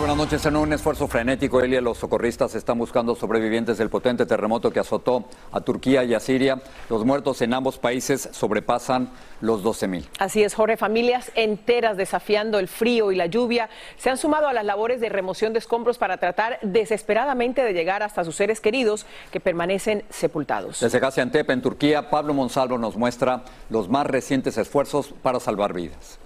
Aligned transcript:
Buenas 0.00 0.16
noches. 0.16 0.46
En 0.46 0.56
un 0.56 0.72
esfuerzo 0.72 1.06
frenético, 1.08 1.60
Elia, 1.60 1.82
los 1.82 1.98
socorristas 1.98 2.54
están 2.54 2.78
buscando 2.78 3.14
sobrevivientes 3.14 3.76
del 3.76 3.90
potente 3.90 4.24
terremoto 4.24 4.70
que 4.70 4.80
azotó 4.80 5.26
a 5.52 5.60
Turquía 5.60 6.04
y 6.04 6.14
a 6.14 6.20
Siria. 6.20 6.62
Los 6.88 7.04
muertos 7.04 7.42
en 7.42 7.52
ambos 7.52 7.76
países 7.76 8.30
sobrepasan 8.32 9.10
los 9.42 9.62
12.000. 9.62 10.06
Así 10.18 10.42
es, 10.42 10.54
Jorge. 10.54 10.78
Familias 10.78 11.30
enteras 11.34 11.98
desafiando 11.98 12.58
el 12.58 12.68
frío 12.68 13.12
y 13.12 13.16
la 13.16 13.26
lluvia 13.26 13.68
se 13.98 14.08
han 14.08 14.16
sumado 14.16 14.48
a 14.48 14.54
las 14.54 14.64
labores 14.64 15.02
de 15.02 15.10
remoción 15.10 15.52
de 15.52 15.58
escombros 15.58 15.98
para 15.98 16.16
tratar 16.16 16.58
desesperadamente 16.62 17.62
de 17.62 17.74
llegar 17.74 18.02
hasta 18.02 18.24
sus 18.24 18.36
seres 18.36 18.62
queridos 18.62 19.04
que 19.30 19.38
permanecen 19.38 20.04
sepultados. 20.08 20.80
Desde 20.80 20.98
Gaziantep, 20.98 21.50
en 21.50 21.60
Turquía, 21.60 22.08
Pablo 22.08 22.32
Monsalvo 22.32 22.78
nos 22.78 22.96
muestra 22.96 23.44
los 23.68 23.90
más 23.90 24.06
recientes 24.06 24.56
esfuerzos 24.56 25.12
para 25.22 25.40
salvar 25.40 25.74
vidas. 25.74 26.18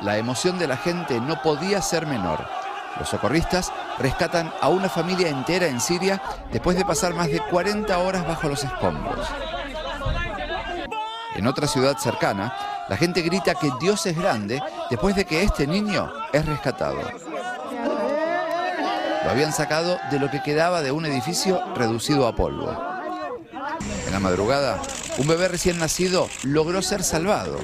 La 0.00 0.16
emoción 0.16 0.58
de 0.58 0.68
la 0.68 0.76
gente 0.76 1.20
no 1.20 1.42
podía 1.42 1.82
ser 1.82 2.06
menor. 2.06 2.46
Los 2.98 3.08
socorristas 3.08 3.72
rescatan 3.98 4.52
a 4.60 4.68
una 4.68 4.88
familia 4.88 5.28
entera 5.28 5.66
en 5.66 5.80
Siria 5.80 6.22
después 6.52 6.76
de 6.76 6.84
pasar 6.84 7.14
más 7.14 7.28
de 7.28 7.40
40 7.40 7.98
horas 7.98 8.26
bajo 8.26 8.48
los 8.48 8.62
escombros. 8.62 9.26
En 11.34 11.46
otra 11.46 11.66
ciudad 11.66 11.96
cercana, 11.98 12.54
la 12.88 12.96
gente 12.96 13.22
grita 13.22 13.54
que 13.54 13.70
Dios 13.80 14.06
es 14.06 14.16
grande 14.16 14.62
después 14.88 15.14
de 15.14 15.24
que 15.24 15.42
este 15.42 15.66
niño 15.66 16.12
es 16.32 16.46
rescatado. 16.46 17.00
Lo 19.24 19.30
habían 19.30 19.52
sacado 19.52 19.98
de 20.10 20.18
lo 20.18 20.30
que 20.30 20.42
quedaba 20.42 20.80
de 20.80 20.90
un 20.92 21.06
edificio 21.06 21.62
reducido 21.74 22.26
a 22.26 22.34
polvo. 22.34 22.70
En 24.06 24.12
la 24.12 24.20
madrugada, 24.20 24.80
un 25.18 25.26
bebé 25.26 25.48
recién 25.48 25.78
nacido 25.78 26.28
logró 26.44 26.80
ser 26.82 27.02
salvado. 27.02 27.58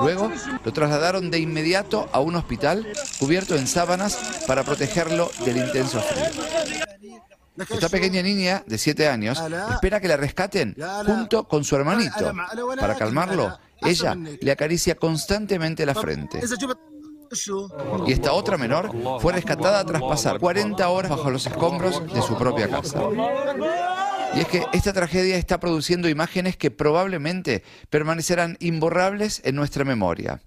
Luego 0.00 0.32
lo 0.64 0.72
trasladaron 0.72 1.30
de 1.30 1.38
inmediato 1.38 2.08
a 2.12 2.20
un 2.20 2.36
hospital 2.36 2.86
cubierto 3.18 3.54
en 3.56 3.66
sábanas 3.66 4.18
para 4.46 4.64
protegerlo 4.64 5.30
del 5.44 5.58
intenso 5.58 6.00
frío. 6.00 6.24
Esta 7.56 7.88
pequeña 7.88 8.20
niña 8.20 8.64
de 8.66 8.78
7 8.78 9.08
años 9.08 9.40
espera 9.70 10.00
que 10.00 10.08
la 10.08 10.16
rescaten 10.16 10.76
junto 11.06 11.46
con 11.46 11.62
su 11.62 11.76
hermanito. 11.76 12.32
Para 12.80 12.96
calmarlo, 12.96 13.58
ella 13.80 14.16
le 14.16 14.50
acaricia 14.50 14.96
constantemente 14.96 15.86
la 15.86 15.94
frente. 15.94 16.40
Y 18.06 18.12
esta 18.12 18.32
otra 18.32 18.56
menor 18.56 18.90
fue 19.20 19.32
rescatada 19.32 19.84
tras 19.84 20.02
pasar 20.02 20.38
40 20.38 20.88
horas 20.88 21.10
bajo 21.10 21.30
los 21.30 21.46
escombros 21.46 22.12
de 22.12 22.22
su 22.22 22.36
propia 22.36 22.68
casa. 22.68 23.00
Y 24.34 24.40
es 24.40 24.48
que 24.48 24.66
esta 24.72 24.92
tragedia 24.92 25.36
está 25.36 25.60
produciendo 25.60 26.08
imágenes 26.08 26.56
que 26.56 26.72
probablemente 26.72 27.62
permanecerán 27.88 28.56
imborrables 28.58 29.40
en 29.44 29.54
nuestra 29.54 29.84
memoria. 29.84 30.42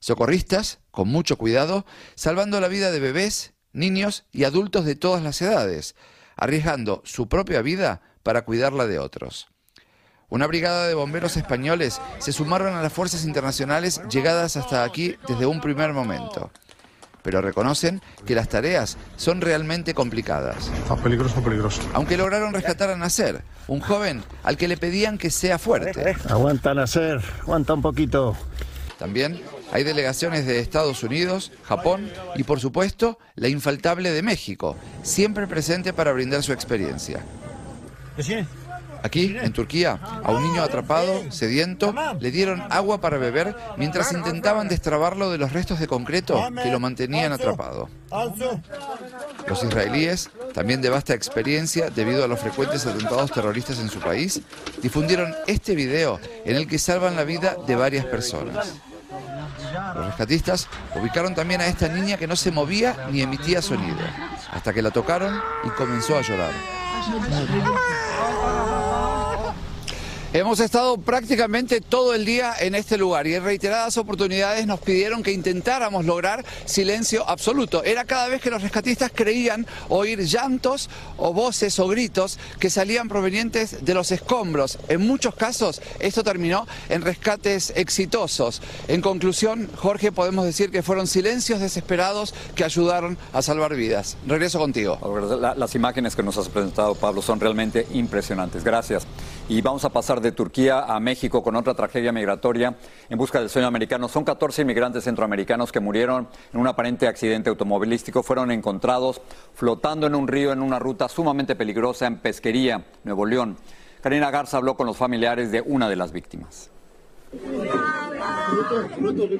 Socorristas, 0.00 0.78
con 0.90 1.08
mucho 1.08 1.36
cuidado, 1.36 1.84
salvando 2.14 2.58
la 2.60 2.68
vida 2.68 2.90
de 2.90 2.98
bebés, 2.98 3.52
niños 3.74 4.24
y 4.32 4.44
adultos 4.44 4.86
de 4.86 4.94
todas 4.94 5.22
las 5.22 5.42
edades, 5.42 5.96
arriesgando 6.34 7.02
su 7.04 7.28
propia 7.28 7.60
vida 7.60 8.00
para 8.22 8.46
cuidarla 8.46 8.86
de 8.86 8.98
otros. 8.98 9.48
Una 10.30 10.46
brigada 10.46 10.88
de 10.88 10.94
bomberos 10.94 11.36
españoles 11.36 12.00
se 12.20 12.32
sumaron 12.32 12.74
a 12.74 12.80
las 12.80 12.92
fuerzas 12.92 13.26
internacionales 13.26 14.00
llegadas 14.10 14.56
hasta 14.56 14.82
aquí 14.82 15.16
desde 15.28 15.44
un 15.44 15.60
primer 15.60 15.92
momento 15.92 16.50
pero 17.26 17.40
reconocen 17.40 18.00
que 18.24 18.36
las 18.36 18.48
tareas 18.48 18.96
son 19.16 19.40
realmente 19.40 19.94
complicadas. 19.94 20.70
Está 20.78 20.94
peligroso, 20.94 21.42
peligroso. 21.42 21.82
Aunque 21.92 22.16
lograron 22.16 22.54
rescatar 22.54 22.88
a 22.88 22.96
Nacer, 22.96 23.42
un 23.66 23.80
joven 23.80 24.22
al 24.44 24.56
que 24.56 24.68
le 24.68 24.76
pedían 24.76 25.18
que 25.18 25.30
sea 25.30 25.58
fuerte. 25.58 26.14
Aguanta, 26.28 26.72
Nacer, 26.72 27.20
aguanta 27.42 27.74
un 27.74 27.82
poquito. 27.82 28.36
También 28.96 29.40
hay 29.72 29.82
delegaciones 29.82 30.46
de 30.46 30.60
Estados 30.60 31.02
Unidos, 31.02 31.50
Japón 31.64 32.08
y 32.36 32.44
por 32.44 32.60
supuesto 32.60 33.18
la 33.34 33.48
infaltable 33.48 34.12
de 34.12 34.22
México, 34.22 34.76
siempre 35.02 35.48
presente 35.48 35.92
para 35.92 36.12
brindar 36.12 36.44
su 36.44 36.52
experiencia. 36.52 37.24
Aquí, 39.06 39.36
en 39.40 39.52
Turquía, 39.52 40.00
a 40.02 40.32
un 40.32 40.42
niño 40.42 40.64
atrapado, 40.64 41.30
sediento, 41.30 41.94
le 42.18 42.32
dieron 42.32 42.60
agua 42.70 43.00
para 43.00 43.18
beber 43.18 43.54
mientras 43.76 44.10
intentaban 44.10 44.66
destrabarlo 44.66 45.30
de 45.30 45.38
los 45.38 45.52
restos 45.52 45.78
de 45.78 45.86
concreto 45.86 46.42
que 46.60 46.72
lo 46.72 46.80
mantenían 46.80 47.30
atrapado. 47.30 47.88
Los 49.46 49.62
israelíes, 49.62 50.28
también 50.52 50.82
de 50.82 50.90
vasta 50.90 51.14
experiencia 51.14 51.88
debido 51.88 52.24
a 52.24 52.26
los 52.26 52.40
frecuentes 52.40 52.84
atentados 52.84 53.30
terroristas 53.30 53.78
en 53.78 53.90
su 53.90 54.00
país, 54.00 54.40
difundieron 54.82 55.32
este 55.46 55.76
video 55.76 56.18
en 56.44 56.56
el 56.56 56.66
que 56.66 56.80
salvan 56.80 57.14
la 57.14 57.22
vida 57.22 57.56
de 57.64 57.76
varias 57.76 58.06
personas. 58.06 58.74
Los 59.94 60.06
rescatistas 60.06 60.66
ubicaron 60.96 61.32
también 61.36 61.60
a 61.60 61.68
esta 61.68 61.86
niña 61.86 62.16
que 62.16 62.26
no 62.26 62.34
se 62.34 62.50
movía 62.50 63.06
ni 63.12 63.22
emitía 63.22 63.62
sonido, 63.62 63.98
hasta 64.50 64.72
que 64.72 64.82
la 64.82 64.90
tocaron 64.90 65.40
y 65.62 65.68
comenzó 65.70 66.18
a 66.18 66.22
llorar. 66.22 66.50
Hemos 70.36 70.60
estado 70.60 70.98
prácticamente 70.98 71.80
todo 71.80 72.12
el 72.14 72.26
día 72.26 72.52
en 72.60 72.74
este 72.74 72.98
lugar 72.98 73.26
y 73.26 73.34
en 73.34 73.42
reiteradas 73.42 73.96
oportunidades 73.96 74.66
nos 74.66 74.80
pidieron 74.80 75.22
que 75.22 75.32
intentáramos 75.32 76.04
lograr 76.04 76.44
silencio 76.66 77.26
absoluto. 77.26 77.82
Era 77.84 78.04
cada 78.04 78.28
vez 78.28 78.42
que 78.42 78.50
los 78.50 78.60
rescatistas 78.60 79.10
creían 79.14 79.66
oír 79.88 80.20
llantos 80.26 80.90
o 81.16 81.32
voces 81.32 81.78
o 81.78 81.88
gritos 81.88 82.38
que 82.60 82.68
salían 82.68 83.08
provenientes 83.08 83.82
de 83.86 83.94
los 83.94 84.12
escombros. 84.12 84.78
En 84.90 85.06
muchos 85.06 85.34
casos 85.34 85.80
esto 86.00 86.22
terminó 86.22 86.66
en 86.90 87.00
rescates 87.00 87.72
exitosos. 87.74 88.60
En 88.88 89.00
conclusión, 89.00 89.70
Jorge, 89.76 90.12
podemos 90.12 90.44
decir 90.44 90.70
que 90.70 90.82
fueron 90.82 91.06
silencios 91.06 91.60
desesperados 91.60 92.34
que 92.54 92.62
ayudaron 92.64 93.16
a 93.32 93.40
salvar 93.40 93.74
vidas. 93.74 94.18
Regreso 94.26 94.58
contigo. 94.58 94.98
La- 95.40 95.54
Las 95.54 95.74
imágenes 95.74 96.14
que 96.14 96.22
nos 96.22 96.36
has 96.36 96.50
presentado, 96.50 96.94
Pablo, 96.94 97.22
son 97.22 97.40
realmente 97.40 97.86
impresionantes. 97.94 98.62
Gracias. 98.62 99.06
Y 99.48 99.60
vamos 99.62 99.84
a 99.84 99.90
pasar 99.90 100.20
de 100.20 100.32
Turquía 100.32 100.80
a 100.80 100.98
México 100.98 101.40
con 101.40 101.54
otra 101.54 101.74
tragedia 101.74 102.10
migratoria 102.10 102.74
en 103.08 103.16
busca 103.16 103.38
del 103.38 103.48
sueño 103.48 103.68
americano. 103.68 104.08
Son 104.08 104.24
14 104.24 104.62
inmigrantes 104.62 105.04
centroamericanos 105.04 105.70
que 105.70 105.78
murieron 105.78 106.28
en 106.52 106.58
un 106.58 106.66
aparente 106.66 107.06
accidente 107.06 107.48
automovilístico. 107.50 108.24
Fueron 108.24 108.50
encontrados 108.50 109.22
flotando 109.54 110.08
en 110.08 110.16
un 110.16 110.26
río 110.26 110.52
en 110.52 110.62
una 110.62 110.80
ruta 110.80 111.08
sumamente 111.08 111.54
peligrosa 111.54 112.08
en 112.08 112.18
Pesquería, 112.18 112.86
Nuevo 113.04 113.24
León. 113.24 113.56
Karina 114.00 114.32
Garza 114.32 114.56
habló 114.56 114.76
con 114.76 114.88
los 114.88 114.96
familiares 114.96 115.52
de 115.52 115.60
una 115.60 115.88
de 115.88 115.96
las 115.96 116.10
víctimas. 116.10 116.70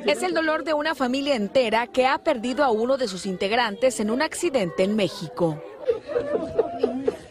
Es 0.06 0.22
el 0.22 0.34
dolor 0.34 0.62
de 0.62 0.72
una 0.72 0.94
familia 0.94 1.34
entera 1.34 1.88
que 1.88 2.06
ha 2.06 2.18
perdido 2.18 2.62
a 2.62 2.70
uno 2.70 2.96
de 2.96 3.08
sus 3.08 3.26
integrantes 3.26 3.98
en 3.98 4.12
un 4.12 4.22
accidente 4.22 4.84
en 4.84 4.94
México. 4.94 5.60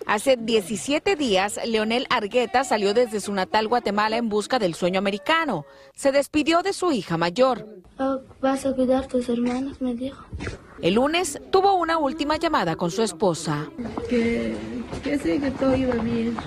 Hace 0.05 0.37
17 0.37 1.15
días, 1.15 1.59
Leonel 1.65 2.05
Argueta 2.11 2.63
salió 2.63 2.93
desde 2.93 3.19
su 3.19 3.33
natal 3.33 3.67
Guatemala 3.67 4.17
en 4.17 4.29
busca 4.29 4.59
del 4.59 4.75
sueño 4.75 4.99
americano. 4.99 5.65
Se 5.95 6.11
despidió 6.11 6.61
de 6.61 6.73
su 6.73 6.91
hija 6.91 7.17
mayor. 7.17 7.67
Oh, 7.97 8.19
¿Vas 8.39 8.65
a 8.67 8.73
cuidar 8.73 9.05
a 9.05 9.07
tus 9.07 9.29
hermanos? 9.29 9.81
Me 9.81 9.95
dijo. 9.95 10.23
El 10.81 10.95
lunes 10.95 11.41
tuvo 11.49 11.73
una 11.73 11.97
última 11.97 12.37
llamada 12.37 12.75
con 12.75 12.91
su 12.91 13.01
esposa. 13.01 13.67
Que, 14.07 14.55
que 15.03 15.17
sí, 15.17 15.39
que 15.39 15.49
todo 15.51 15.75
iba 15.75 15.95
bien. 15.95 16.37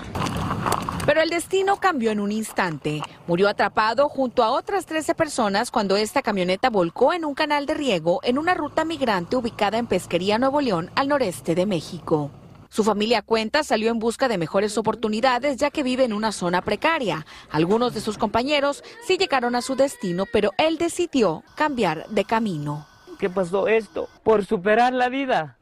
Pero 1.04 1.20
el 1.22 1.30
destino 1.30 1.78
cambió 1.78 2.12
en 2.12 2.20
un 2.20 2.30
instante. 2.30 3.02
Murió 3.26 3.48
atrapado 3.48 4.08
junto 4.08 4.44
a 4.44 4.50
otras 4.50 4.86
13 4.86 5.14
personas 5.16 5.72
cuando 5.72 5.96
esta 5.96 6.22
camioneta 6.22 6.70
volcó 6.70 7.12
en 7.12 7.24
un 7.24 7.34
canal 7.34 7.66
de 7.66 7.74
riego 7.74 8.20
en 8.22 8.38
una 8.38 8.54
ruta 8.54 8.84
migrante 8.84 9.34
ubicada 9.34 9.78
en 9.78 9.86
Pesquería, 9.86 10.38
Nuevo 10.38 10.60
León, 10.60 10.90
al 10.94 11.08
noreste 11.08 11.56
de 11.56 11.66
México. 11.66 12.30
Su 12.70 12.84
familia 12.84 13.22
cuenta 13.22 13.64
salió 13.64 13.90
en 13.90 13.98
busca 13.98 14.28
de 14.28 14.38
mejores 14.38 14.76
oportunidades 14.76 15.56
ya 15.56 15.70
que 15.70 15.82
vive 15.82 16.04
en 16.04 16.12
una 16.12 16.32
zona 16.32 16.62
precaria. 16.62 17.26
Algunos 17.50 17.94
de 17.94 18.00
sus 18.00 18.18
compañeros 18.18 18.84
sí 19.06 19.16
llegaron 19.16 19.54
a 19.54 19.62
su 19.62 19.74
destino, 19.74 20.26
pero 20.32 20.52
él 20.58 20.76
decidió 20.78 21.42
cambiar 21.54 22.06
de 22.08 22.24
camino. 22.24 22.86
¿Qué 23.18 23.30
pasó 23.30 23.68
esto? 23.68 24.08
Por 24.22 24.44
superar 24.44 24.92
la 24.92 25.08
vida. 25.08 25.58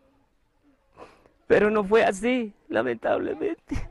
Pero 1.47 1.71
no 1.71 1.85
fue 1.85 2.05
así, 2.05 2.53
lamentablemente. 2.69 3.89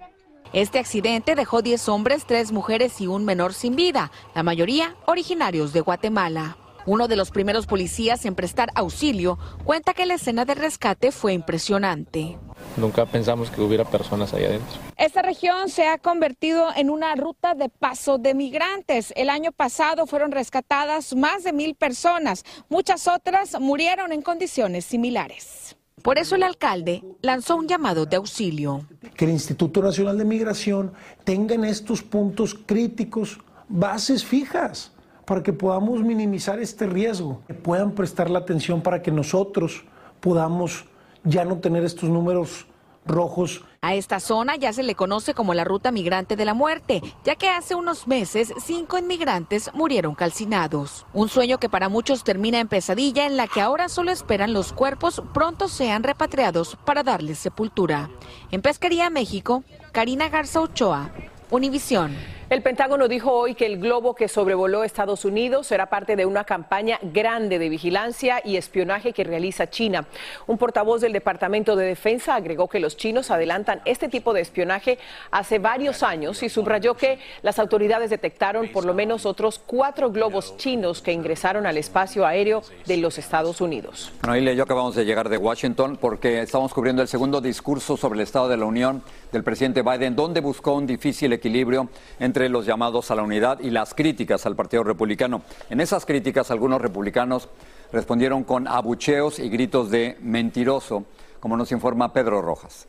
Este 0.54 0.78
accidente 0.80 1.36
dejó 1.36 1.62
10 1.62 1.90
hombres, 1.90 2.26
3 2.26 2.52
mujeres 2.52 3.02
y 3.02 3.08
un 3.08 3.26
menor 3.26 3.54
sin 3.54 3.76
vida, 3.76 4.12
la 4.36 4.44
mayoría 4.44 4.96
originarios 5.06 5.74
de 5.74 5.82
Guatemala. 5.82 6.58
Uno 6.86 7.08
de 7.08 7.16
los 7.16 7.32
primeros 7.32 7.66
policías 7.66 8.26
en 8.26 8.36
prestar 8.36 8.70
auxilio 8.76 9.40
cuenta 9.64 9.94
que 9.94 10.06
la 10.06 10.14
escena 10.14 10.46
de 10.46 10.54
rescate 10.54 11.12
fue 11.12 11.34
impresionante. 11.34 12.38
Nunca 12.78 13.06
pensamos 13.06 13.50
que 13.50 13.62
hubiera 13.62 13.86
personas 13.86 14.34
ahí 14.34 14.44
adentro. 14.44 14.80
Esta 14.98 15.22
región 15.22 15.70
se 15.70 15.88
ha 15.88 15.98
convertido 15.98 16.68
en 16.76 16.90
una 16.90 17.16
ruta 17.16 17.54
de 17.56 17.70
paso 17.70 18.18
de 18.18 18.34
migrantes. 18.34 19.14
El 19.16 19.30
año 19.30 19.52
pasado 19.52 20.06
fueron 20.08 20.32
rescatadas 20.32 21.16
más 21.16 21.44
de 21.44 21.54
mil 21.54 21.76
personas. 21.76 22.44
Muchas 22.70 23.08
otras 23.08 23.60
murieron 23.60 24.12
en 24.12 24.22
condiciones 24.22 24.86
similares. 24.86 25.76
Por 26.02 26.20
eso 26.20 26.36
el 26.36 26.44
alcalde 26.44 27.04
lanzó 27.22 27.56
un 27.56 27.68
llamado 27.68 28.06
de 28.06 28.18
auxilio. 28.18 28.86
Que 29.16 29.26
el 29.26 29.32
Instituto 29.32 29.82
Nacional 29.82 30.18
de 30.18 30.26
Migración 30.26 30.94
tenga 31.24 31.56
en 31.56 31.66
estos 31.66 32.04
puntos 32.04 32.54
críticos 32.54 33.40
bases 33.68 34.24
fijas 34.24 34.92
para 35.26 35.42
que 35.42 35.54
podamos 35.54 36.04
minimizar 36.04 36.60
este 36.60 36.86
riesgo, 36.86 37.42
que 37.48 37.56
puedan 37.56 37.94
prestar 37.94 38.30
la 38.30 38.40
atención 38.40 38.82
para 38.82 39.02
que 39.02 39.12
nosotros 39.12 39.84
podamos 40.20 40.86
ya 41.26 41.44
no 41.44 41.58
tener 41.58 41.84
estos 41.84 42.10
números 42.10 42.66
rojos. 43.06 43.64
A 43.82 43.94
esta 43.94 44.20
zona 44.20 44.56
ya 44.56 44.74
se 44.74 44.82
le 44.82 44.96
conoce 44.96 45.34
como 45.34 45.54
la 45.54 45.64
ruta 45.64 45.92
migrante 45.92 46.36
de 46.36 46.46
la 46.46 46.54
muerte, 46.54 47.02
ya 47.24 47.36
que 47.36 47.50
hace 47.50 47.76
unos 47.76 48.08
meses 48.08 48.52
cinco 48.64 48.98
inmigrantes 48.98 49.70
murieron 49.74 50.16
calcinados. 50.16 51.06
Un 51.14 51.30
sueño 51.30 51.60
que 51.60 51.70
para 51.70 51.88
muchos 51.88 52.24
termina 52.24 52.60
en 52.60 52.68
pesadilla 52.68 53.28
en 53.28 53.38
la 53.38 53.48
que 53.48 53.62
ahora 53.62 53.90
solo 53.90 54.12
esperan 54.12 54.54
los 54.54 54.74
cuerpos 54.74 55.22
pronto 55.34 55.68
sean 55.68 56.04
repatriados 56.04 56.78
para 56.84 57.04
darles 57.04 57.38
sepultura. 57.38 58.10
En 58.50 58.62
Pesquería, 58.62 59.10
México, 59.10 59.64
Karina 59.92 60.30
Garza 60.30 60.62
Ochoa, 60.62 61.12
Univisión. 61.52 62.16
El 62.48 62.62
Pentágono 62.62 63.08
dijo 63.08 63.32
hoy 63.32 63.56
que 63.56 63.66
el 63.66 63.80
globo 63.80 64.14
que 64.14 64.28
sobrevoló 64.28 64.84
Estados 64.84 65.26
Unidos 65.26 65.66
será 65.66 65.88
parte 65.88 66.16
de 66.16 66.28
una 66.28 66.44
campaña 66.44 67.00
grande 67.02 67.58
de 67.58 67.70
vigilancia 67.70 68.40
y 68.46 68.58
espionaje 68.58 69.14
que 69.14 69.24
realiza 69.24 69.72
China. 69.72 70.06
Un 70.46 70.60
portavoz 70.60 71.02
del 71.02 71.12
Departamento 71.12 71.76
de 71.76 71.88
Defensa 71.88 72.36
agregó 72.36 72.68
que 72.68 72.80
los 72.80 72.98
chinos 72.98 73.32
adelantan 73.32 73.82
este 73.86 74.10
tipo 74.10 74.32
de 74.32 74.42
espionaje 74.42 75.00
hace 75.32 75.58
varios 75.58 76.04
años 76.04 76.44
y 76.44 76.50
subrayó 76.50 76.94
que 76.94 77.18
las 77.42 77.58
autoridades 77.58 78.12
detectaron 78.12 78.68
por 78.68 78.86
lo 78.86 78.94
menos 78.94 79.26
otros 79.26 79.58
cuatro 79.58 80.12
globos 80.12 80.56
chinos 80.58 81.02
que 81.02 81.14
ingresaron 81.14 81.66
al 81.66 81.80
espacio 81.80 82.28
aéreo 82.28 82.62
de 82.86 82.98
los 82.98 83.18
Estados 83.18 83.60
Unidos. 83.60 84.14
Bueno, 84.22 84.36
leyó 84.36 84.68
que 84.68 84.72
acabamos 84.72 84.94
de 84.94 85.04
llegar 85.04 85.30
de 85.30 85.38
Washington 85.38 85.98
porque 86.00 86.44
estamos 86.44 86.76
cubriendo 86.76 87.02
el 87.02 87.08
segundo 87.08 87.42
discurso 87.42 87.98
sobre 87.98 88.20
el 88.20 88.24
Estado 88.24 88.50
de 88.50 88.58
la 88.58 88.66
Unión 88.66 89.02
del 89.32 89.44
presidente 89.44 89.82
Biden, 89.82 90.16
donde 90.16 90.42
buscó 90.42 90.74
un 90.74 90.88
difícil 90.88 91.34
equilibrio 91.34 91.90
entre 92.20 92.50
los 92.50 92.66
llamados 92.66 93.12
a 93.12 93.16
la 93.16 93.24
unidad 93.24 93.60
y 93.60 93.70
las 93.70 93.94
críticas 93.94 94.46
al 94.46 94.56
Partido 94.56 94.84
Republicano. 94.84 95.42
En 95.70 95.82
esas 95.82 96.06
críticas, 96.06 96.52
algunos 96.52 96.82
republicanos 96.82 97.50
respondieron 97.92 98.44
con 98.44 98.68
abucheos 98.68 99.40
y 99.40 99.50
gritos 99.50 99.90
de 99.92 100.18
mentiroso, 100.22 101.06
como 101.40 101.58
nos 101.58 101.72
informa 101.72 102.14
Pedro 102.14 102.42
Rojas. 102.42 102.88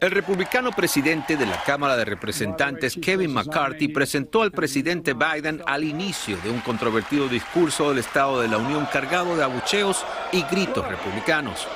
El 0.00 0.10
republicano 0.10 0.70
presidente 0.72 1.36
de 1.36 1.46
la 1.46 1.62
Cámara 1.64 1.96
de 1.96 2.04
Representantes, 2.04 2.98
Kevin 3.00 3.32
McCarthy, 3.32 3.88
presentó 3.88 4.42
al 4.42 4.52
presidente 4.52 5.14
Biden 5.14 5.62
al 5.66 5.84
inicio 5.84 6.36
de 6.44 6.50
un 6.50 6.60
controvertido 6.60 7.28
discurso 7.28 7.88
del 7.88 7.98
Estado 7.98 8.40
de 8.40 8.48
la 8.48 8.58
Unión 8.58 8.86
cargado 8.92 9.34
de 9.36 9.44
abucheos 9.44 10.04
y 10.32 10.42
gritos 10.42 10.86
republicanos. 10.86 11.66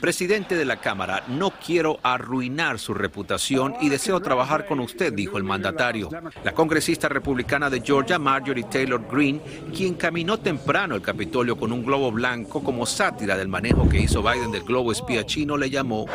Presidente 0.00 0.54
de 0.54 0.64
la 0.64 0.76
Cámara, 0.80 1.24
no 1.28 1.52
quiero 1.64 1.98
arruinar 2.02 2.78
su 2.78 2.92
reputación 2.92 3.74
y 3.80 3.88
deseo 3.88 4.20
trabajar 4.20 4.66
con 4.66 4.80
usted, 4.80 5.12
dijo 5.12 5.38
el 5.38 5.44
mandatario. 5.44 6.10
La 6.44 6.52
congresista 6.52 7.08
republicana 7.08 7.70
de 7.70 7.80
Georgia, 7.80 8.18
Marjorie 8.18 8.64
Taylor 8.64 9.02
Greene, 9.10 9.40
quien 9.74 9.94
caminó 9.94 10.38
temprano 10.38 10.94
el 10.94 11.02
Capitolio 11.02 11.56
con 11.56 11.72
un 11.72 11.84
globo 11.84 12.12
blanco 12.12 12.62
como 12.62 12.84
sátira 12.84 13.21
del 13.26 13.48
manejo 13.48 13.88
que 13.88 14.00
hizo 14.00 14.22
Biden 14.22 14.50
del 14.50 14.64
globo 14.64 14.90
espía 14.90 15.24
chino, 15.24 15.56
le 15.56 15.70
llamó 15.70 16.06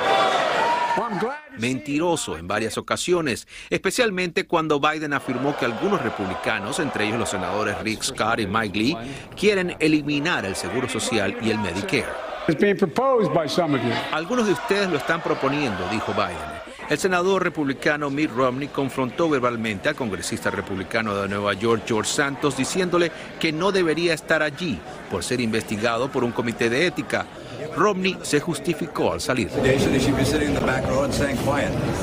mentiroso 1.58 2.38
en 2.38 2.48
varias 2.48 2.78
ocasiones, 2.78 3.48
especialmente 3.70 4.46
cuando 4.46 4.80
Biden 4.80 5.14
afirmó 5.14 5.56
que 5.58 5.66
algunos 5.66 6.02
republicanos, 6.02 6.80
entre 6.80 7.08
ellos 7.08 7.20
los 7.20 7.30
senadores 7.30 7.80
Rick 7.80 8.04
Scott 8.04 8.40
y 8.40 8.48
Mike 8.48 8.78
Lee, 8.78 8.98
quieren 9.40 9.76
eliminar 9.80 10.46
el 10.46 10.56
Seguro 10.56 10.90
Social 10.90 11.38
y 11.42 11.50
el 11.50 11.60
Medicare. 11.60 12.06
Algunos 14.12 14.48
de 14.48 14.54
ustedes 14.54 14.90
lo 14.90 14.98
están 14.98 15.22
proponiendo, 15.22 15.88
dijo 15.90 16.14
Biden. 16.14 16.77
El 16.90 16.98
senador 16.98 17.44
republicano 17.44 18.10
Mitt 18.10 18.32
Romney 18.32 18.70
confrontó 18.70 19.30
verbalmente 19.30 19.90
al 19.90 19.96
congresista 19.96 20.50
republicano 20.50 21.14
de 21.16 21.28
Nueva 21.28 21.54
York, 21.54 21.84
George 21.86 22.10
Santos, 22.10 22.56
diciéndole 22.56 23.12
que 23.42 23.52
no 23.52 23.74
debería 23.74 24.14
estar 24.14 24.42
allí 24.42 24.80
por 25.12 25.22
ser 25.22 25.42
investigado 25.42 26.10
por 26.10 26.24
un 26.24 26.32
comité 26.32 26.70
de 26.70 26.88
ética. 26.88 27.26
Romney 27.76 28.18
se 28.22 28.40
justificó 28.40 29.14
al 29.14 29.22
salir. 29.22 29.50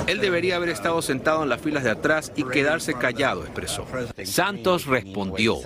Él 0.07 0.21
debería 0.21 0.57
haber 0.57 0.69
estado 0.69 1.03
sentado 1.03 1.43
en 1.43 1.49
las 1.49 1.61
filas 1.61 1.85
de 1.85 1.91
atrás 1.91 2.33
y 2.37 2.45
quedarse 2.45 2.95
callado, 2.95 3.43
expresó. 3.43 3.87
Santos 4.25 4.87
respondió, 4.87 5.59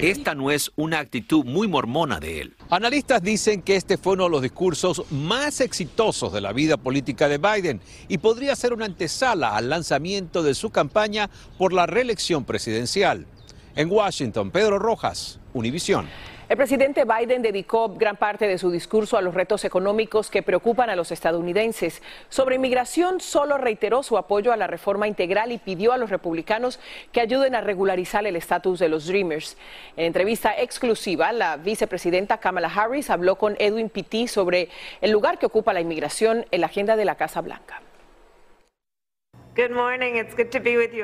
esta 0.00 0.34
no 0.34 0.50
es 0.50 0.72
una 0.76 0.98
actitud 0.98 1.44
muy 1.44 1.68
mormona 1.68 2.20
de 2.20 2.40
él. 2.40 2.56
Analistas 2.70 3.22
dicen 3.22 3.62
que 3.62 3.76
este 3.76 3.98
fue 3.98 4.14
uno 4.14 4.24
de 4.24 4.30
los 4.30 4.42
discursos 4.42 5.04
más 5.10 5.60
exitosos 5.60 6.32
de 6.32 6.40
la 6.40 6.52
vida 6.52 6.76
política 6.76 7.28
de 7.28 7.38
Biden 7.38 7.80
y 8.08 8.18
podría 8.18 8.56
ser 8.56 8.72
una 8.72 8.86
antesala 8.86 9.56
al 9.56 9.68
lanzamiento 9.68 10.42
de 10.42 10.54
su 10.54 10.70
campaña 10.70 11.30
por 11.58 11.72
la 11.72 11.86
reelección 11.86 12.44
presidencial. 12.44 13.26
En 13.74 13.90
Washington, 13.90 14.50
Pedro 14.50 14.78
Rojas, 14.78 15.38
Univisión. 15.54 16.08
El 16.52 16.58
presidente 16.58 17.06
Biden 17.06 17.40
dedicó 17.40 17.88
gran 17.88 18.18
parte 18.18 18.46
de 18.46 18.58
su 18.58 18.70
discurso 18.70 19.16
a 19.16 19.22
los 19.22 19.32
retos 19.32 19.64
económicos 19.64 20.30
que 20.30 20.42
preocupan 20.42 20.90
a 20.90 20.96
los 20.96 21.10
estadounidenses. 21.10 22.02
Sobre 22.28 22.56
inmigración, 22.56 23.22
solo 23.22 23.56
reiteró 23.56 24.02
su 24.02 24.18
apoyo 24.18 24.52
a 24.52 24.58
la 24.58 24.66
reforma 24.66 25.08
integral 25.08 25.50
y 25.50 25.56
pidió 25.56 25.94
a 25.94 25.96
los 25.96 26.10
republicanos 26.10 26.78
que 27.10 27.22
ayuden 27.22 27.54
a 27.54 27.62
regularizar 27.62 28.26
el 28.26 28.36
estatus 28.36 28.78
de 28.80 28.90
los 28.90 29.06
Dreamers. 29.06 29.56
En 29.96 30.04
entrevista 30.04 30.54
exclusiva, 30.54 31.32
la 31.32 31.56
vicepresidenta 31.56 32.36
Kamala 32.36 32.68
Harris 32.68 33.08
habló 33.08 33.36
con 33.36 33.56
Edwin 33.58 33.88
Pitti 33.88 34.28
sobre 34.28 34.68
el 35.00 35.10
lugar 35.10 35.38
que 35.38 35.46
ocupa 35.46 35.72
la 35.72 35.80
inmigración 35.80 36.44
en 36.50 36.60
la 36.60 36.66
agenda 36.66 36.96
de 36.96 37.06
la 37.06 37.14
Casa 37.14 37.40
Blanca. 37.40 37.80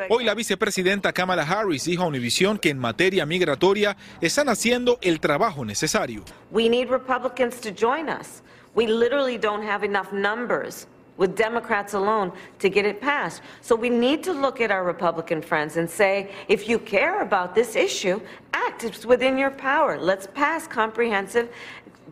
Hoy 0.09 0.25
la 0.25 0.35
vicepresidenta 0.35 1.13
Kamala 1.13 1.43
Harris 1.43 1.85
dijo 1.85 2.03
a 2.03 2.07
Univision 2.07 2.59
que 2.59 2.71
en 2.71 2.79
materia 2.79 3.27
migratoria 3.27 3.95
están 4.23 4.49
haciendo 4.49 4.99
el 5.03 5.21
trabajo 5.21 5.67
necesario. 5.67 6.25
We 6.51 6.69
need 6.69 6.89
Republicans 6.89 7.61
to 7.61 7.71
join 7.71 8.09
us. 8.09 8.43
We 8.75 8.87
literally 8.87 9.37
don't 9.37 9.63
have 9.63 9.85
enough 9.85 10.13
numbers 10.13 10.87
with 11.19 11.35
Democrats 11.37 11.93
alone 11.93 12.33
to 12.61 12.71
get 12.71 12.87
it 12.87 13.03
passed. 13.03 13.43
So 13.61 13.77
we 13.77 13.91
need 13.91 14.23
to 14.25 14.33
look 14.33 14.63
at 14.63 14.71
our 14.71 14.85
Republican 14.85 15.43
friends 15.43 15.77
and 15.77 15.91
say, 15.91 16.31
if 16.49 16.69
you 16.69 16.79
care 16.79 17.21
about 17.21 17.55
this 17.55 17.77
issue, 17.77 18.19
act. 18.55 18.85
It's 18.85 19.05
within 19.05 19.37
your 19.37 19.51
power. 19.51 19.99
Let's 19.99 20.27
pass 20.27 20.67
comprehensive 20.67 21.51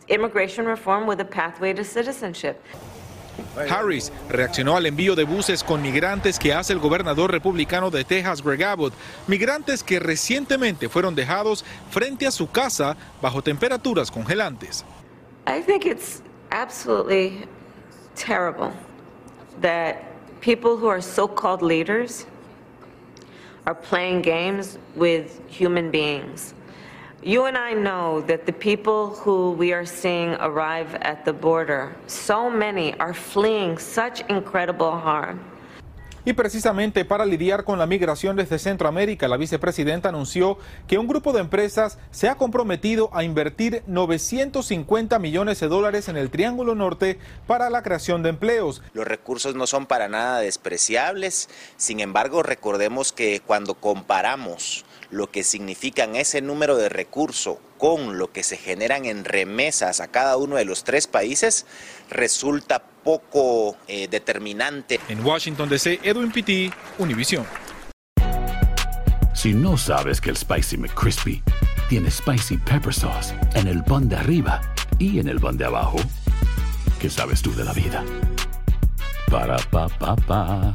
immigration 0.09 0.67
reform 0.67 1.07
with 1.07 1.21
a 1.21 1.25
pathway 1.25 1.73
to 1.73 1.85
citizenship. 1.85 2.63
Harris 3.69 4.13
reaccionó 4.29 4.77
al 4.77 4.87
envío 4.87 5.15
de 5.15 5.25
buses 5.25 5.63
con 5.63 5.83
migrantes 5.83 6.39
que 6.39 6.53
hace 6.53 6.73
el 6.73 6.79
gobernador 6.79 7.31
republicano 7.31 7.91
de 7.91 8.05
Texas, 8.05 8.43
Greg 8.43 8.65
Abbott, 8.65 8.95
migrantes 9.27 9.83
que 9.83 9.99
recientemente 9.99 10.89
fueron 10.89 11.15
dejados 11.15 11.65
frente 11.91 12.27
a 12.27 12.31
su 12.31 12.51
casa 12.51 12.97
bajo 13.23 13.43
temperaturas 13.43 14.11
congelantes. 14.11 14.85
I 15.47 15.63
think 15.63 15.87
it's 15.87 16.23
absolutely 16.51 17.47
terrible 18.15 18.73
that 19.61 19.97
people 20.41 20.77
who 20.77 20.89
are 20.89 21.01
so-called 21.01 21.63
leaders 21.63 22.27
are 23.67 23.75
playing 23.75 24.23
games 24.23 24.79
with 24.95 25.41
human 25.49 25.91
beings. 25.91 26.55
You 27.27 27.47
and 27.47 27.59
I 27.59 27.75
know 27.75 28.23
that 28.29 28.47
the 28.47 28.53
people 28.53 29.09
who 29.09 29.51
we 29.59 29.73
are 29.73 29.85
seeing 29.85 30.35
arrive 30.35 30.95
at 31.01 31.25
the 31.25 31.33
border, 31.33 31.91
so 32.07 32.49
many 32.49 32.95
are 33.01 33.15
fleeing 33.15 33.79
such 33.79 34.23
incredible 34.29 34.93
harm. 34.93 35.41
Y 36.25 36.35
precisamente 36.35 37.05
para 37.05 37.27
lidiar 37.27 37.65
con 37.65 37.81
la 37.81 37.87
migración 37.87 38.37
desde 38.37 38.61
Centroamérica, 38.61 39.27
la 39.27 39.37
vicepresidenta 39.37 40.09
anunció 40.11 40.57
que 40.87 40.99
un 40.99 41.09
grupo 41.09 41.33
de 41.33 41.41
empresas 41.41 41.99
se 42.13 42.29
ha 42.29 42.37
comprometido 42.37 43.11
a 43.13 43.25
invertir 43.25 43.83
950 43.89 45.19
millones 45.19 45.59
de 45.59 45.67
dólares 45.67 46.09
en 46.09 46.17
el 46.17 46.31
Triángulo 46.31 46.77
Norte 46.77 47.19
para 47.49 47.71
la 47.71 47.83
creación 47.83 48.23
de 48.23 48.29
empleos. 48.29 48.83
Los 48.93 49.05
recursos 49.05 49.57
no 49.57 49.67
son 49.67 49.87
para 49.87 50.09
nada 50.09 50.39
despreciables, 50.39 51.49
sin 51.77 51.99
embargo 51.99 52.45
recordemos 52.45 53.13
que 53.13 53.41
cuando 53.45 53.75
comparamos 53.75 54.85
lo 55.11 55.31
que 55.31 55.45
significan 55.45 56.17
ese 56.17 56.41
número 56.41 56.77
de 56.77 56.89
recursos 56.89 57.59
con 57.79 58.19
lo 58.19 58.33
que 58.33 58.43
se 58.43 58.57
generan 58.57 59.05
en 59.05 59.25
remesas 59.25 60.01
a 60.01 60.09
cada 60.09 60.37
uno 60.37 60.57
de 60.57 60.65
los 60.65 60.85
tres 60.85 61.07
países, 61.07 61.67
resulta 62.11 62.81
poco 62.81 63.77
eh, 63.87 64.09
determinante. 64.09 65.01
En 65.09 65.25
Washington 65.25 65.69
DC, 65.69 66.01
Edwin 66.03 66.33
Pitti, 66.33 66.73
Univision. 66.99 67.47
Si 69.35 69.53
no 69.53 69.77
sabes 69.77 70.21
que 70.21 70.31
el 70.31 70.37
Spicy 70.37 70.79
McCrispy 70.79 71.43
tiene 71.89 72.11
Spicy 72.11 72.57
Pepper 72.57 72.93
Sauce 72.93 73.35
en 73.55 73.69
el 73.69 73.85
pan 73.85 74.09
de 74.09 74.17
arriba 74.17 74.61
y 74.99 75.21
en 75.21 75.29
el 75.29 75.39
pan 75.39 75.57
de 75.57 75.67
abajo, 75.67 75.99
¿qué 76.99 77.11
sabes 77.11 77.43
tú 77.43 77.55
de 77.55 77.65
la 77.65 77.73
vida? 77.73 78.03
Para, 79.31 79.57
pa, 79.71 79.89
pa, 79.89 80.17
pa. 80.17 80.75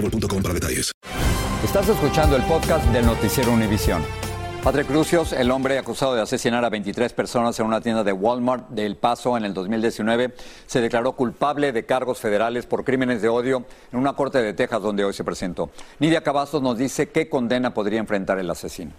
Estás 1.63 1.87
escuchando 1.87 2.35
el 2.35 2.41
podcast 2.43 2.83
del 2.87 3.05
noticiero 3.05 3.51
Univisión. 3.51 4.03
Padre 4.63 4.83
Crucios, 4.83 5.31
el 5.31 5.51
hombre 5.51 5.77
acusado 5.77 6.15
de 6.15 6.21
asesinar 6.21 6.65
a 6.65 6.69
23 6.69 7.13
personas 7.13 7.59
en 7.59 7.67
una 7.67 7.81
tienda 7.81 8.03
de 8.03 8.11
Walmart 8.11 8.69
de 8.69 8.85
El 8.85 8.95
Paso 8.95 9.37
en 9.37 9.45
el 9.45 9.53
2019, 9.53 10.33
se 10.65 10.81
declaró 10.81 11.11
culpable 11.13 11.71
de 11.71 11.85
cargos 11.85 12.19
federales 12.19 12.65
por 12.65 12.83
crímenes 12.83 13.21
de 13.21 13.29
odio 13.29 13.65
en 13.91 13.99
una 13.99 14.13
corte 14.13 14.41
de 14.41 14.53
Texas 14.53 14.81
donde 14.81 15.03
hoy 15.03 15.13
se 15.13 15.23
presentó. 15.23 15.69
Nidia 15.99 16.21
Cavazos 16.21 16.63
nos 16.63 16.77
dice 16.77 17.09
qué 17.09 17.29
condena 17.29 17.73
podría 17.73 17.99
enfrentar 17.99 18.39
el 18.39 18.49
asesino. 18.49 18.91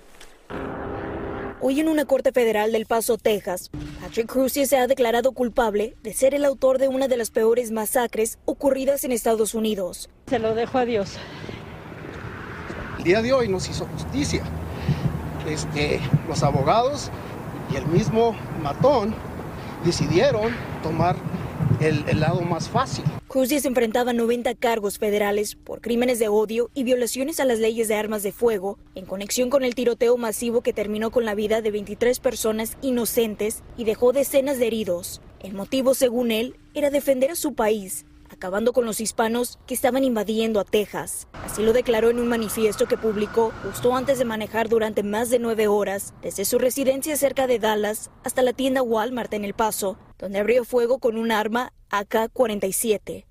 Hoy 1.65 1.79
en 1.79 1.87
una 1.87 2.07
corte 2.07 2.33
federal 2.33 2.73
del 2.73 2.87
Paso, 2.87 3.19
Texas, 3.19 3.71
Patrick 4.01 4.27
Crucius 4.27 4.69
se 4.69 4.79
ha 4.79 4.89
declarado 4.89 5.31
culpable 5.31 5.95
de 6.03 6.13
ser 6.13 6.35
el 6.35 6.45
autor 6.45 6.79
de 6.79 6.89
una 6.89 7.07
de 7.07 7.17
las 7.17 7.31
peores 7.31 7.71
masacres 7.71 8.41
ocurridas 8.47 9.05
en 9.05 9.13
Estados 9.13 9.55
Unidos. 9.55 10.11
Se 10.27 10.41
lo 10.41 10.57
dejo 10.57 10.79
a 10.79 10.85
Dios. 10.85 11.19
El 12.99 13.05
día 13.05 13.23
de 13.23 13.33
hoy 13.33 13.49
nos 13.49 13.69
hizo 13.69 13.87
justicia. 13.87 14.43
Este, 15.49 16.01
los 16.27 16.43
abogados 16.43 17.13
y 17.73 17.77
el 17.77 17.87
mismo 17.87 18.35
matón 18.61 19.15
decidieron 19.85 20.53
tomar 20.83 21.15
el, 21.79 22.05
el 22.09 22.19
lado 22.19 22.41
más 22.41 22.69
fácil. 22.69 23.05
Crucis 23.33 23.65
enfrentaba 23.65 24.13
90 24.13 24.55
cargos 24.57 24.99
federales 24.99 25.55
por 25.55 25.81
crímenes 25.81 26.19
de 26.19 26.29
odio 26.29 26.71
y 26.75 26.85
violaciones 26.85 27.41
a 27.41 27.47
las 27.47 27.61
leyes 27.61 27.89
de 27.89 27.95
armas 27.95 28.23
de 28.23 28.31
fuego 28.31 28.79
en 28.95 29.07
conexión 29.07 29.49
con 29.49 29.65
el 29.65 29.75
tiroteo 29.75 30.19
masivo 30.19 30.61
que 30.61 30.75
terminó 30.75 31.11
con 31.11 31.25
la 31.25 31.35
vida 31.35 31.63
de 31.63 31.71
23 31.71 32.21
personas 32.21 32.77
inocentes 32.83 33.63
y 33.79 33.85
dejó 33.85 34.13
decenas 34.13 34.59
de 34.59 34.67
heridos. 34.67 35.23
El 35.41 35.55
motivo, 35.55 35.95
según 35.95 36.31
él, 36.31 36.57
era 36.75 36.91
defender 36.91 37.31
a 37.31 37.35
su 37.35 37.55
país, 37.55 38.05
acabando 38.43 38.73
con 38.73 38.85
los 38.85 39.01
hispanos 39.01 39.61
que 39.69 39.75
estaban 39.75 40.03
invadiendo 40.03 40.59
a 40.59 40.65
Texas. 40.65 41.29
Así 41.45 41.63
lo 41.63 41.73
declaró 41.73 42.11
en 42.11 42.19
un 42.19 42.27
manifiesto 42.27 42.87
que 42.89 42.97
publicó 42.97 43.53
justo 43.63 43.95
antes 43.95 44.19
de 44.19 44.25
manejar 44.25 44.69
durante 44.69 45.05
más 45.05 45.31
de 45.31 45.39
nueve 45.39 45.69
horas 45.69 46.13
desde 46.23 46.45
su 46.45 46.59
residencia 46.59 47.17
cerca 47.17 47.47
de 47.47 47.61
Dallas 47.61 48.11
hasta 48.25 48.43
la 48.43 48.53
tienda 48.53 48.83
Walmart 48.83 49.33
en 49.35 49.45
El 49.45 49.55
Paso, 49.55 49.97
donde 50.19 50.41
abrió 50.41 50.65
fuego 50.65 50.99
con 50.99 51.19
un 51.19 51.31
arma 51.31 51.73
AK-47. 51.91 53.27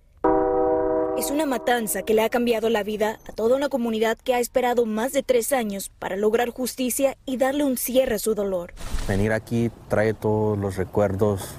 Es 1.17 1.29
una 1.29 1.45
matanza 1.45 2.03
que 2.03 2.13
le 2.13 2.21
ha 2.21 2.29
cambiado 2.29 2.69
la 2.69 2.83
vida 2.83 3.19
a 3.27 3.33
toda 3.33 3.57
una 3.57 3.67
comunidad 3.67 4.17
que 4.17 4.33
ha 4.33 4.39
esperado 4.39 4.85
más 4.85 5.11
de 5.11 5.23
tres 5.23 5.51
años 5.51 5.91
para 5.99 6.15
lograr 6.15 6.51
justicia 6.51 7.17
y 7.25 7.35
darle 7.35 7.65
un 7.65 7.75
cierre 7.75 8.15
a 8.15 8.19
su 8.19 8.33
dolor. 8.33 8.73
Venir 9.09 9.33
aquí 9.33 9.71
trae 9.89 10.13
todos 10.13 10.57
los 10.57 10.77
recuerdos, 10.77 11.55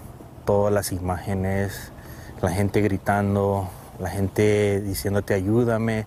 todas 0.46 0.72
las 0.72 0.90
imágenes, 0.90 1.92
la 2.42 2.50
gente 2.50 2.80
gritando, 2.80 3.68
la 4.00 4.10
gente 4.10 4.80
diciéndote 4.80 5.34
ayúdame 5.34 6.06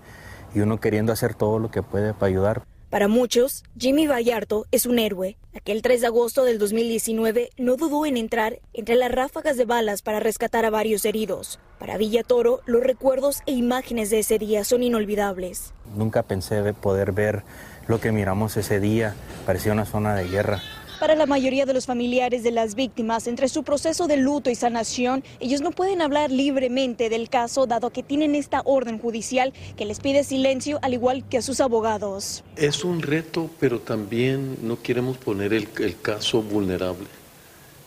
y 0.54 0.60
uno 0.60 0.80
queriendo 0.80 1.13
hacer 1.13 1.34
todo 1.34 1.60
lo 1.60 1.72
que 1.72 1.82
puede 1.82 2.13
para 2.13 2.27
ayudar. 2.27 2.63
Para 2.89 3.08
muchos, 3.08 3.63
Jimmy 3.77 4.08
Vallarto 4.08 4.68
es 4.72 4.86
un 4.86 5.00
héroe. 5.00 5.38
Aquel 5.54 5.82
3 5.82 6.01
de 6.01 6.08
agosto 6.08 6.46
del 6.46 6.60
2019 6.60 7.50
no 7.58 7.75
dudó 7.75 8.06
en 8.06 8.15
entrar 8.15 8.60
entre 8.74 8.96
las 8.96 9.12
ráfagas 9.12 9.58
de 9.58 9.65
balas 9.65 10.01
para 10.01 10.20
rescatar 10.20 10.63
a 10.63 10.70
varios 10.70 11.04
heridos. 11.04 11.60
Para 11.80 11.98
Villa 11.98 12.24
Toro, 12.24 12.62
los 12.65 12.84
recuerdos 12.84 13.42
e 13.48 13.51
imágenes 13.51 14.10
de 14.12 14.20
ese 14.20 14.39
día 14.39 14.63
son 14.63 14.84
inolvidables. 14.84 15.74
Nunca 15.98 16.24
pensé 16.24 16.62
de 16.62 16.74
poder 16.74 17.12
ver 17.12 17.44
lo 17.88 18.00
que 18.00 18.13
miramos 18.13 18.56
ese 18.56 18.80
día. 18.80 19.13
Parecía 19.46 19.74
una 19.74 19.86
zona 19.86 20.15
de 20.15 20.30
guerra. 20.30 20.62
Para 20.99 21.15
la 21.15 21.25
mayoría 21.25 21.65
de 21.65 21.73
los 21.73 21.85
familiares 21.85 22.41
de 22.43 22.51
las 22.51 22.73
víctimas, 22.75 23.27
entre 23.27 23.49
su 23.49 23.63
proceso 23.63 24.07
de 24.07 24.17
luto 24.17 24.49
y 24.49 24.55
sanación, 24.55 25.23
ellos 25.39 25.61
no 25.61 25.71
pueden 25.71 26.01
hablar 26.01 26.31
libremente 26.31 27.09
del 27.09 27.29
caso 27.29 27.65
dado 27.67 27.89
que 27.91 28.01
tienen 28.01 28.33
esta 28.33 28.61
orden 28.65 28.97
judicial 28.97 29.51
que 29.75 29.85
les 29.85 29.99
pide 29.99 30.23
silencio 30.23 30.79
al 30.81 30.93
igual 30.93 31.27
que 31.27 31.37
a 31.39 31.41
sus 31.41 31.59
abogados. 31.59 32.43
Es 32.55 32.85
un 32.85 33.01
reto, 33.01 33.49
pero 33.59 33.79
también 33.79 34.57
no 34.61 34.81
queremos 34.81 35.17
poner 35.17 35.53
el, 35.53 35.67
el 35.79 35.99
caso 35.99 36.41
vulnerable. 36.41 37.07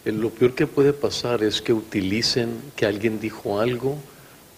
El- 0.04 0.20
Lo 0.20 0.30
peor 0.30 0.54
que 0.54 0.66
puede 0.66 0.92
pasar 0.92 1.42
es 1.42 1.62
que 1.62 1.72
utilicen 1.72 2.60
que 2.76 2.84
alguien 2.86 3.20
dijo 3.20 3.58
algo 3.60 3.96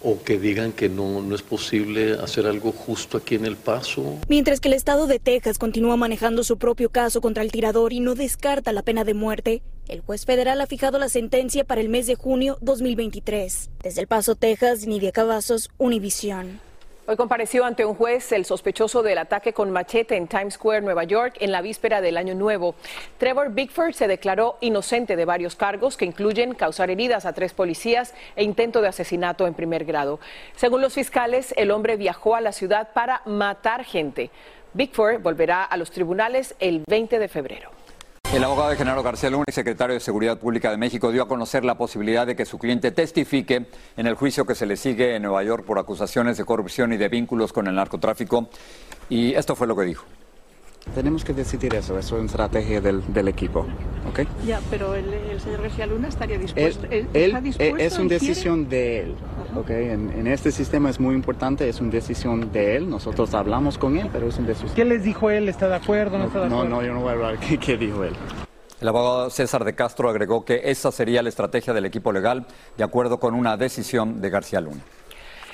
o 0.02 0.22
que 0.22 0.38
digan 0.38 0.72
que 0.72 0.88
no, 0.88 1.22
no 1.22 1.34
es 1.34 1.42
posible 1.42 2.14
hacer 2.14 2.46
algo 2.46 2.72
justo 2.72 3.18
aquí 3.18 3.34
en 3.34 3.44
El 3.44 3.56
Paso. 3.56 4.18
Mientras 4.28 4.60
que 4.60 4.68
el 4.68 4.74
estado 4.74 5.06
de 5.06 5.18
Texas 5.18 5.58
continúa 5.58 5.96
manejando 5.96 6.44
su 6.44 6.58
propio 6.58 6.90
caso 6.90 7.20
contra 7.20 7.42
el 7.42 7.52
tirador 7.52 7.92
y 7.92 8.00
no 8.00 8.14
descarta 8.14 8.72
la 8.72 8.82
pena 8.82 9.04
de 9.04 9.14
muerte, 9.14 9.62
el 9.88 10.00
juez 10.00 10.24
federal 10.24 10.60
ha 10.60 10.66
fijado 10.66 10.98
la 10.98 11.08
sentencia 11.08 11.64
para 11.64 11.80
el 11.80 11.88
mes 11.88 12.06
de 12.06 12.14
junio 12.14 12.58
2023. 12.60 13.70
Desde 13.82 14.00
El 14.00 14.06
Paso, 14.06 14.36
Texas, 14.36 14.86
Nidia 14.86 15.12
Cavazos, 15.12 15.70
Univisión. 15.78 16.69
Hoy 17.10 17.16
compareció 17.16 17.64
ante 17.64 17.84
un 17.84 17.96
juez 17.96 18.30
el 18.30 18.44
sospechoso 18.44 19.02
del 19.02 19.18
ataque 19.18 19.52
con 19.52 19.72
machete 19.72 20.16
en 20.16 20.28
Times 20.28 20.54
Square, 20.54 20.82
Nueva 20.82 21.02
York, 21.02 21.38
en 21.40 21.50
la 21.50 21.60
víspera 21.60 22.00
del 22.00 22.16
Año 22.16 22.36
Nuevo. 22.36 22.76
Trevor 23.18 23.50
Bickford 23.50 23.94
se 23.94 24.06
declaró 24.06 24.58
inocente 24.60 25.16
de 25.16 25.24
varios 25.24 25.56
cargos 25.56 25.96
que 25.96 26.04
incluyen 26.04 26.54
causar 26.54 26.88
heridas 26.88 27.26
a 27.26 27.32
tres 27.32 27.52
policías 27.52 28.14
e 28.36 28.44
intento 28.44 28.80
de 28.80 28.86
asesinato 28.86 29.48
en 29.48 29.54
primer 29.54 29.84
grado. 29.84 30.20
Según 30.54 30.82
los 30.82 30.94
fiscales, 30.94 31.52
el 31.56 31.72
hombre 31.72 31.96
viajó 31.96 32.36
a 32.36 32.40
la 32.40 32.52
ciudad 32.52 32.90
para 32.92 33.22
matar 33.26 33.82
gente. 33.82 34.30
Bickford 34.74 35.20
volverá 35.20 35.64
a 35.64 35.76
los 35.76 35.90
tribunales 35.90 36.54
el 36.60 36.84
20 36.86 37.18
de 37.18 37.26
febrero. 37.26 37.79
El 38.32 38.44
abogado 38.44 38.70
de 38.70 38.76
Genaro 38.76 39.02
García 39.02 39.28
Luna 39.28 39.44
secretario 39.50 39.94
de 39.94 39.98
Seguridad 39.98 40.38
Pública 40.38 40.70
de 40.70 40.76
México 40.76 41.10
dio 41.10 41.24
a 41.24 41.26
conocer 41.26 41.64
la 41.64 41.76
posibilidad 41.76 42.28
de 42.28 42.36
que 42.36 42.44
su 42.44 42.58
cliente 42.58 42.92
testifique 42.92 43.66
en 43.96 44.06
el 44.06 44.14
juicio 44.14 44.46
que 44.46 44.54
se 44.54 44.66
le 44.66 44.76
sigue 44.76 45.16
en 45.16 45.22
Nueva 45.22 45.42
York 45.42 45.64
por 45.64 45.80
acusaciones 45.80 46.36
de 46.38 46.44
corrupción 46.44 46.92
y 46.92 46.96
de 46.96 47.08
vínculos 47.08 47.52
con 47.52 47.66
el 47.66 47.74
narcotráfico. 47.74 48.48
Y 49.08 49.34
esto 49.34 49.56
fue 49.56 49.66
lo 49.66 49.74
que 49.74 49.84
dijo. 49.84 50.04
Tenemos 50.94 51.24
que 51.24 51.32
decidir 51.32 51.74
eso, 51.74 51.98
eso 51.98 52.16
es 52.16 52.20
una 52.20 52.26
estrategia 52.26 52.80
del, 52.80 53.02
del 53.12 53.28
equipo, 53.28 53.60
¿ok? 54.08 54.20
Ya, 54.44 54.60
pero 54.70 54.94
el, 54.94 55.12
el 55.12 55.40
señor 55.40 55.62
García 55.62 55.86
Luna 55.86 56.08
estaría 56.08 56.36
dispuesto. 56.38 56.86
¿Él 56.90 57.06
él- 57.12 57.26
está 57.26 57.40
dispuesto 57.40 57.76
es 57.76 57.92
una 57.98 58.08
quiere? 58.08 58.26
decisión 58.26 58.68
de 58.68 59.00
él, 59.02 59.14
¿ok? 59.56 59.70
En, 59.70 60.10
en 60.10 60.26
este 60.26 60.50
sistema 60.50 60.90
es 60.90 60.98
muy 60.98 61.14
importante, 61.14 61.68
es 61.68 61.80
una 61.80 61.90
decisión 61.90 62.50
de 62.50 62.76
él, 62.76 62.90
nosotros 62.90 63.32
hablamos 63.34 63.78
con 63.78 63.96
él, 63.98 64.08
pero 64.12 64.26
es 64.26 64.38
una 64.38 64.48
decisión. 64.48 64.74
¿Qué 64.74 64.84
les 64.84 65.04
dijo 65.04 65.30
él? 65.30 65.48
¿Está 65.48 65.68
de 65.68 65.76
acuerdo? 65.76 66.18
¿No, 66.18 66.24
está 66.24 66.40
de 66.40 66.48
No, 66.48 66.56
acuerdo? 66.62 66.76
no, 66.76 66.82
yo 66.82 66.92
no 66.94 67.00
voy 67.02 67.10
a 67.10 67.12
hablar 67.12 67.38
qué, 67.38 67.58
qué 67.58 67.76
dijo 67.76 68.02
él. 68.02 68.14
El 68.80 68.88
abogado 68.88 69.28
César 69.30 69.64
de 69.64 69.74
Castro 69.74 70.08
agregó 70.08 70.44
que 70.46 70.62
esa 70.64 70.90
sería 70.90 71.22
la 71.22 71.28
estrategia 71.28 71.72
del 71.74 71.84
equipo 71.84 72.10
legal 72.10 72.46
de 72.78 72.82
acuerdo 72.84 73.20
con 73.20 73.34
una 73.34 73.56
decisión 73.58 74.20
de 74.22 74.30
García 74.30 74.60
Luna. 74.62 74.80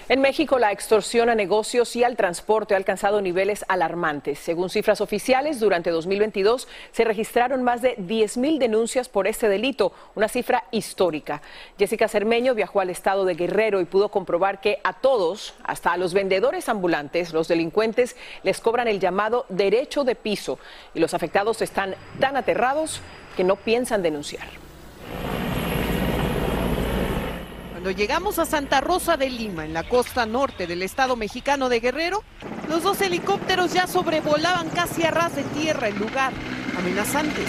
En 0.08 0.20
México, 0.20 0.60
la 0.60 0.70
extorsión 0.70 1.30
a 1.30 1.34
negocios 1.34 1.96
y 1.96 2.04
al 2.04 2.16
transporte 2.16 2.74
ha 2.74 2.76
alcanzado 2.76 3.20
niveles 3.20 3.64
alarmantes. 3.66 4.38
Según 4.38 4.70
cifras 4.70 5.00
oficiales, 5.00 5.58
durante 5.58 5.90
2022 5.90 6.68
se 6.92 7.02
registraron 7.02 7.64
más 7.64 7.82
de 7.82 7.96
10.000 7.96 8.58
denuncias 8.58 9.08
por 9.08 9.26
este 9.26 9.48
delito, 9.48 9.92
una 10.14 10.28
cifra 10.28 10.62
histórica. 10.70 11.42
Jessica 11.76 12.06
Cermeño 12.06 12.54
viajó 12.54 12.78
al 12.78 12.90
estado 12.90 13.24
de 13.24 13.34
Guerrero 13.34 13.80
y 13.80 13.84
pudo 13.84 14.08
comprobar 14.08 14.60
que 14.60 14.78
a 14.84 14.92
todos, 14.92 15.54
hasta 15.64 15.90
a 15.90 15.96
los 15.96 16.14
vendedores 16.14 16.68
ambulantes, 16.68 17.32
los 17.32 17.48
delincuentes 17.48 18.14
les 18.44 18.60
cobran 18.60 18.86
el 18.86 19.00
llamado 19.00 19.44
derecho 19.48 20.04
de 20.04 20.14
piso 20.14 20.60
y 20.94 21.00
los 21.00 21.14
afectados 21.14 21.62
están 21.62 21.96
tan 22.20 22.36
aterrados 22.36 23.00
que 23.36 23.42
no 23.42 23.56
piensan 23.56 24.04
denunciar. 24.04 24.65
Cuando 27.86 28.00
llegamos 28.00 28.40
a 28.40 28.46
Santa 28.46 28.80
Rosa 28.80 29.16
de 29.16 29.30
Lima, 29.30 29.64
en 29.64 29.72
la 29.72 29.88
costa 29.88 30.26
norte 30.26 30.66
del 30.66 30.82
estado 30.82 31.14
mexicano 31.14 31.68
de 31.68 31.78
Guerrero, 31.78 32.24
los 32.68 32.82
dos 32.82 33.00
helicópteros 33.00 33.72
ya 33.72 33.86
sobrevolaban 33.86 34.70
casi 34.70 35.04
a 35.04 35.12
ras 35.12 35.36
de 35.36 35.44
tierra 35.44 35.86
el 35.86 35.96
lugar, 35.96 36.32
amenazantes. 36.76 37.46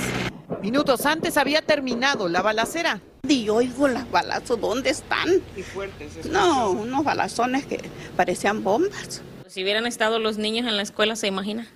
Minutos 0.62 1.08
antes 1.08 1.38
había 1.38 1.64
terminado 1.64 2.30
la 2.30 2.44
balacera. 2.44 3.02
Y 3.28 3.50
oigo 3.50 3.88
los 3.88 4.12
balazos, 4.12 4.62
¿dónde 4.62 4.92
están? 4.92 5.42
Y 5.56 5.64
fuertes. 5.64 6.28
No, 6.28 6.70
unos 6.70 7.04
balazones 7.04 7.66
que 7.66 7.90
parecían 8.16 8.64
bombas. 8.64 9.24
Si 9.48 9.64
hubieran 9.64 9.88
estado 9.88 10.20
los 10.20 10.38
niños 10.38 10.68
en 10.68 10.78
la 10.78 10.84
escuela, 10.84 11.16
¿se 11.16 11.26
imagina? 11.26 11.68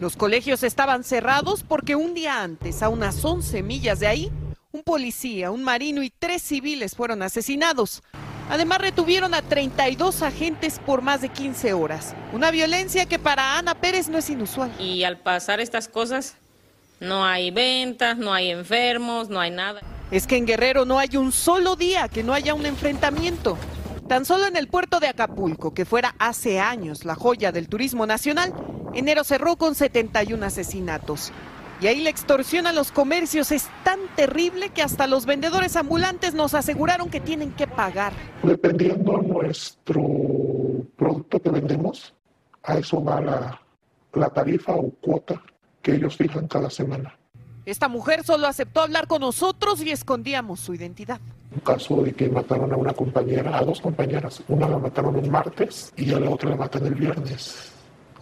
Los 0.00 0.16
colegios 0.16 0.64
estaban 0.64 1.04
cerrados 1.04 1.62
porque 1.62 1.94
un 1.94 2.14
día 2.14 2.42
antes, 2.42 2.82
a 2.82 2.88
unas 2.88 3.24
11 3.24 3.62
millas 3.62 4.00
de 4.00 4.08
ahí, 4.08 4.32
un 4.72 4.82
policía, 4.82 5.50
un 5.50 5.62
marino 5.64 6.02
y 6.02 6.10
tres 6.10 6.42
civiles 6.42 6.94
fueron 6.94 7.22
asesinados. 7.22 8.02
Además, 8.48 8.78
retuvieron 8.78 9.34
a 9.34 9.42
32 9.42 10.22
agentes 10.22 10.80
por 10.84 11.02
más 11.02 11.20
de 11.20 11.28
15 11.28 11.72
horas. 11.72 12.14
Una 12.32 12.50
violencia 12.50 13.06
que 13.06 13.18
para 13.18 13.58
Ana 13.58 13.74
Pérez 13.74 14.08
no 14.08 14.18
es 14.18 14.28
inusual. 14.28 14.72
Y 14.80 15.04
al 15.04 15.18
pasar 15.18 15.60
estas 15.60 15.88
cosas, 15.88 16.36
no 16.98 17.24
hay 17.24 17.50
ventas, 17.50 18.18
no 18.18 18.32
hay 18.32 18.50
enfermos, 18.50 19.28
no 19.28 19.40
hay 19.40 19.50
nada. 19.50 19.80
Es 20.10 20.26
que 20.26 20.36
en 20.36 20.46
Guerrero 20.46 20.84
no 20.84 20.98
hay 20.98 21.16
un 21.16 21.30
solo 21.30 21.76
día 21.76 22.08
que 22.08 22.24
no 22.24 22.32
haya 22.32 22.54
un 22.54 22.66
enfrentamiento. 22.66 23.56
Tan 24.08 24.24
solo 24.24 24.46
en 24.46 24.56
el 24.56 24.66
puerto 24.66 24.98
de 24.98 25.06
Acapulco, 25.06 25.72
que 25.72 25.84
fuera 25.84 26.16
hace 26.18 26.58
años 26.58 27.04
la 27.04 27.14
joya 27.14 27.52
del 27.52 27.68
turismo 27.68 28.06
nacional, 28.06 28.52
enero 28.92 29.22
cerró 29.22 29.56
con 29.56 29.76
71 29.76 30.44
asesinatos. 30.44 31.32
Y 31.80 31.86
ahí 31.86 32.02
la 32.02 32.10
extorsión 32.10 32.66
a 32.66 32.74
los 32.74 32.92
comercios 32.92 33.52
es 33.52 33.68
tan 33.84 34.00
terrible 34.14 34.68
que 34.68 34.82
hasta 34.82 35.06
los 35.06 35.24
vendedores 35.24 35.76
ambulantes 35.76 36.34
nos 36.34 36.52
aseguraron 36.52 37.08
que 37.08 37.20
tienen 37.20 37.52
que 37.52 37.66
pagar. 37.66 38.12
Dependiendo 38.42 39.16
nuestro 39.22 40.02
producto 40.96 41.40
que 41.40 41.48
vendemos, 41.48 42.12
a 42.64 42.76
eso 42.76 43.02
va 43.02 43.22
la, 43.22 43.62
la 44.12 44.28
tarifa 44.28 44.72
o 44.74 44.90
cuota 45.00 45.42
que 45.80 45.94
ellos 45.94 46.18
fijan 46.18 46.48
cada 46.48 46.68
semana. 46.68 47.16
Esta 47.64 47.88
mujer 47.88 48.24
solo 48.24 48.46
aceptó 48.46 48.82
hablar 48.82 49.06
con 49.06 49.22
nosotros 49.22 49.80
y 49.80 49.90
escondíamos 49.90 50.60
su 50.60 50.74
identidad. 50.74 51.18
Un 51.54 51.60
caso 51.60 52.02
de 52.02 52.12
que 52.12 52.28
mataron 52.28 52.72
a 52.74 52.76
una 52.76 52.92
compañera, 52.92 53.56
a 53.56 53.64
dos 53.64 53.80
compañeras. 53.80 54.42
Una 54.48 54.68
la 54.68 54.78
mataron 54.78 55.16
un 55.16 55.30
martes 55.30 55.94
y 55.96 56.12
a 56.12 56.20
la 56.20 56.28
otra 56.28 56.50
la 56.50 56.56
matan 56.56 56.84
el 56.86 56.94
viernes. 56.94 57.72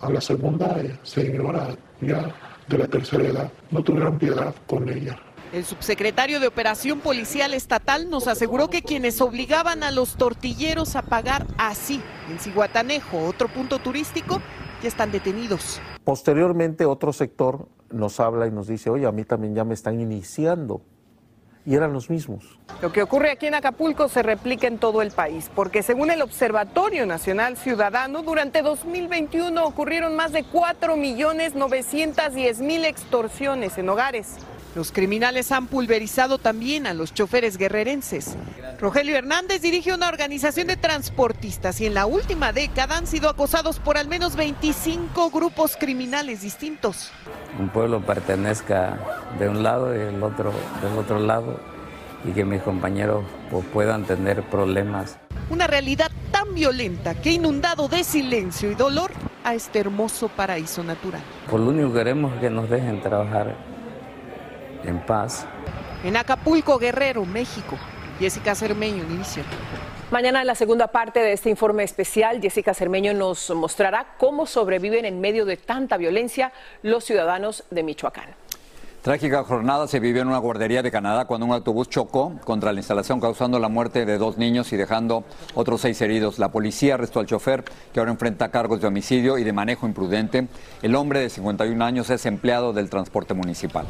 A 0.01 0.11
la 0.11 0.21
segunda, 0.21 0.81
eh, 0.81 0.97
señora 1.03 1.77
ya 2.01 2.33
de 2.69 2.79
la 2.79 2.87
tercera 2.87 3.25
edad, 3.25 3.53
no 3.71 3.83
tuvieron 3.83 4.19
piedad 4.19 4.55
con 4.67 4.89
ella. 4.89 5.19
El 5.53 5.65
subsecretario 5.65 6.41
de 6.41 6.47
Operación 6.47 7.01
Policial 7.01 7.55
Estatal 7.55 8.11
nos 8.11 8.29
aseguró 8.29 8.69
que 8.69 8.83
quienes 8.83 9.21
obligaban 9.23 9.83
a 9.83 9.91
los 9.91 10.17
tortilleros 10.17 10.95
a 10.95 11.03
pagar 11.03 11.47
así 11.57 12.03
en 12.31 12.39
Ciguatanejo, 12.39 13.25
otro 13.25 13.49
punto 13.49 13.79
turístico, 13.79 14.43
ya 14.83 14.89
están 14.89 15.11
detenidos. 15.11 15.81
Posteriormente 16.05 16.85
otro 16.85 17.15
sector 17.15 17.67
nos 17.91 18.21
habla 18.21 18.47
y 18.47 18.51
nos 18.51 18.67
dice, 18.67 18.91
oye, 18.91 19.07
a 19.07 19.13
mí 19.13 19.25
también 19.25 19.55
ya 19.55 19.65
me 19.65 19.73
están 19.73 20.01
iniciando. 20.01 20.83
Y 21.69 21.75
eran 21.75 21.93
los 21.93 22.09
mismos. 22.09 22.45
Lo 22.81 22.93
que 22.93 23.03
ocurre 23.03 23.31
aquí 23.31 23.47
en 23.47 23.55
Acapulco 23.55 24.09
se 24.09 24.23
replica 24.23 24.67
en 24.67 24.79
todo 24.79 25.03
el 25.03 25.11
país, 25.11 25.51
porque 25.55 25.83
según 25.83 26.11
el 26.11 26.23
Observatorio 26.23 27.05
Nacional 27.05 27.59
Ciudadano, 27.59 28.23
durante 28.23 28.63
2021 28.63 29.67
ocurrieron 29.67 30.17
más 30.17 30.33
de 30.33 30.47
4.910.000 30.47 32.87
extorsiones 32.87 33.77
en 33.77 33.91
hogares. 33.91 34.39
Los 34.79 34.93
criminales 34.93 35.51
han 35.51 35.67
pulverizado 35.67 36.39
también 36.39 36.87
a 36.87 36.95
los 36.95 37.13
choferes 37.13 37.57
guerrerenses. 37.57 38.37
Rogelio 38.79 39.17
Hernández 39.17 39.61
dirige 39.61 39.93
una 39.93 40.07
organización 40.07 40.69
de 40.69 40.77
transportistas 40.77 41.81
y 41.81 41.87
en 41.87 41.95
la 41.95 42.07
última 42.07 42.53
década 42.53 42.97
han 42.97 43.09
sido 43.09 43.29
acosados 43.29 43.81
por 43.81 43.99
al 43.99 44.07
menos 44.07 44.37
25 44.37 45.31
grupos 45.31 45.77
criminales 45.77 46.43
distintos. 46.43 47.11
un 47.59 47.71
pueblo 47.71 48.03
pertenezca 48.03 49.01
de 49.41 49.49
un 49.49 49.65
lado 49.65 49.97
y 49.97 49.99
el 49.99 50.23
otro 50.23 50.53
del 50.81 50.97
otro 50.97 51.19
lado 51.19 51.59
y 52.25 52.31
que 52.31 52.45
mis 52.45 52.63
compañeros 52.63 53.25
pues, 53.51 53.65
puedan 53.73 54.05
tener 54.05 54.45
problemas. 54.45 55.19
Una 55.51 55.67
realidad 55.67 56.13
tan 56.31 56.55
violenta 56.55 57.17
que 57.17 57.31
ha 57.31 57.33
inundado 57.33 57.89
de 57.89 58.05
silencio 58.05 58.71
y 58.71 58.77
dolor 58.77 59.11
a 59.43 59.57
este 59.57 59.81
hermoso 59.81 60.29
paraíso 60.29 60.85
natural. 60.85 61.23
Por 61.51 61.59
lo 61.59 61.71
único 61.71 61.89
que 61.89 61.99
queremos 61.99 62.33
es 62.35 62.41
que 62.43 62.51
nos 62.51 62.71
dejen 62.71 63.01
trabajar 63.01 63.57
en 64.85 65.01
paz. 65.01 65.47
En 66.05 66.17
Acapulco, 66.17 66.79
Guerrero, 66.79 67.25
México. 67.25 67.77
Jessica 68.19 68.55
Cermeño, 68.57 69.05
Univision. 69.05 69.47
Mañana 70.11 70.41
en 70.41 70.47
la 70.49 70.57
segunda 70.57 70.89
parte 70.89 71.21
de 71.21 71.33
este 71.33 71.51
informe 71.51 71.85
especial, 71.85 72.41
Jessica 72.41 72.75
Cermeño 72.75 73.15
nos 73.15 73.51
mostrará 73.51 74.15
cómo 74.19 74.47
sobreviven 74.47 75.05
en 75.05 75.21
medio 75.21 75.45
de 75.45 75.57
tanta 75.57 75.97
violencia 75.97 76.53
los 76.83 77.05
ciudadanos 77.05 77.63
de 77.71 77.85
Michoacán. 77.85 78.35
Trágica 79.03 79.45
jornada 79.45 79.87
se 79.87 80.01
vivió 80.01 80.23
en 80.23 80.29
una 80.29 80.39
guardería 80.39 80.83
de 80.83 80.91
Canadá 80.91 81.25
cuando 81.27 81.47
un 81.47 81.53
autobús 81.53 81.89
chocó 81.89 82.33
contra 82.43 82.73
la 82.73 82.81
instalación 82.81 83.21
causando 83.21 83.61
la 83.61 83.69
muerte 83.69 84.05
de 84.05 84.19
dos 84.19 84.39
niños 84.39 84.73
y 84.73 84.77
dejando 84.77 85.23
otros 85.55 85.83
seis 85.83 86.01
heridos. 86.03 86.41
La 86.41 86.51
policía 86.51 86.95
arrestó 86.95 87.21
al 87.21 87.27
chofer 87.27 87.63
que 87.95 88.01
ahora 88.01 88.11
enfrenta 88.11 88.51
cargos 88.51 88.81
de 88.81 88.89
homicidio 88.89 89.39
y 89.39 89.45
de 89.45 89.53
manejo 89.53 89.87
imprudente. 89.87 90.49
El 90.83 90.97
hombre 90.97 91.21
de 91.21 91.31
51 91.31 91.85
años 91.85 92.11
es 92.11 92.27
empleado 92.27 92.73
del 92.73 92.91
transporte 92.91 93.35
municipal. 93.35 93.87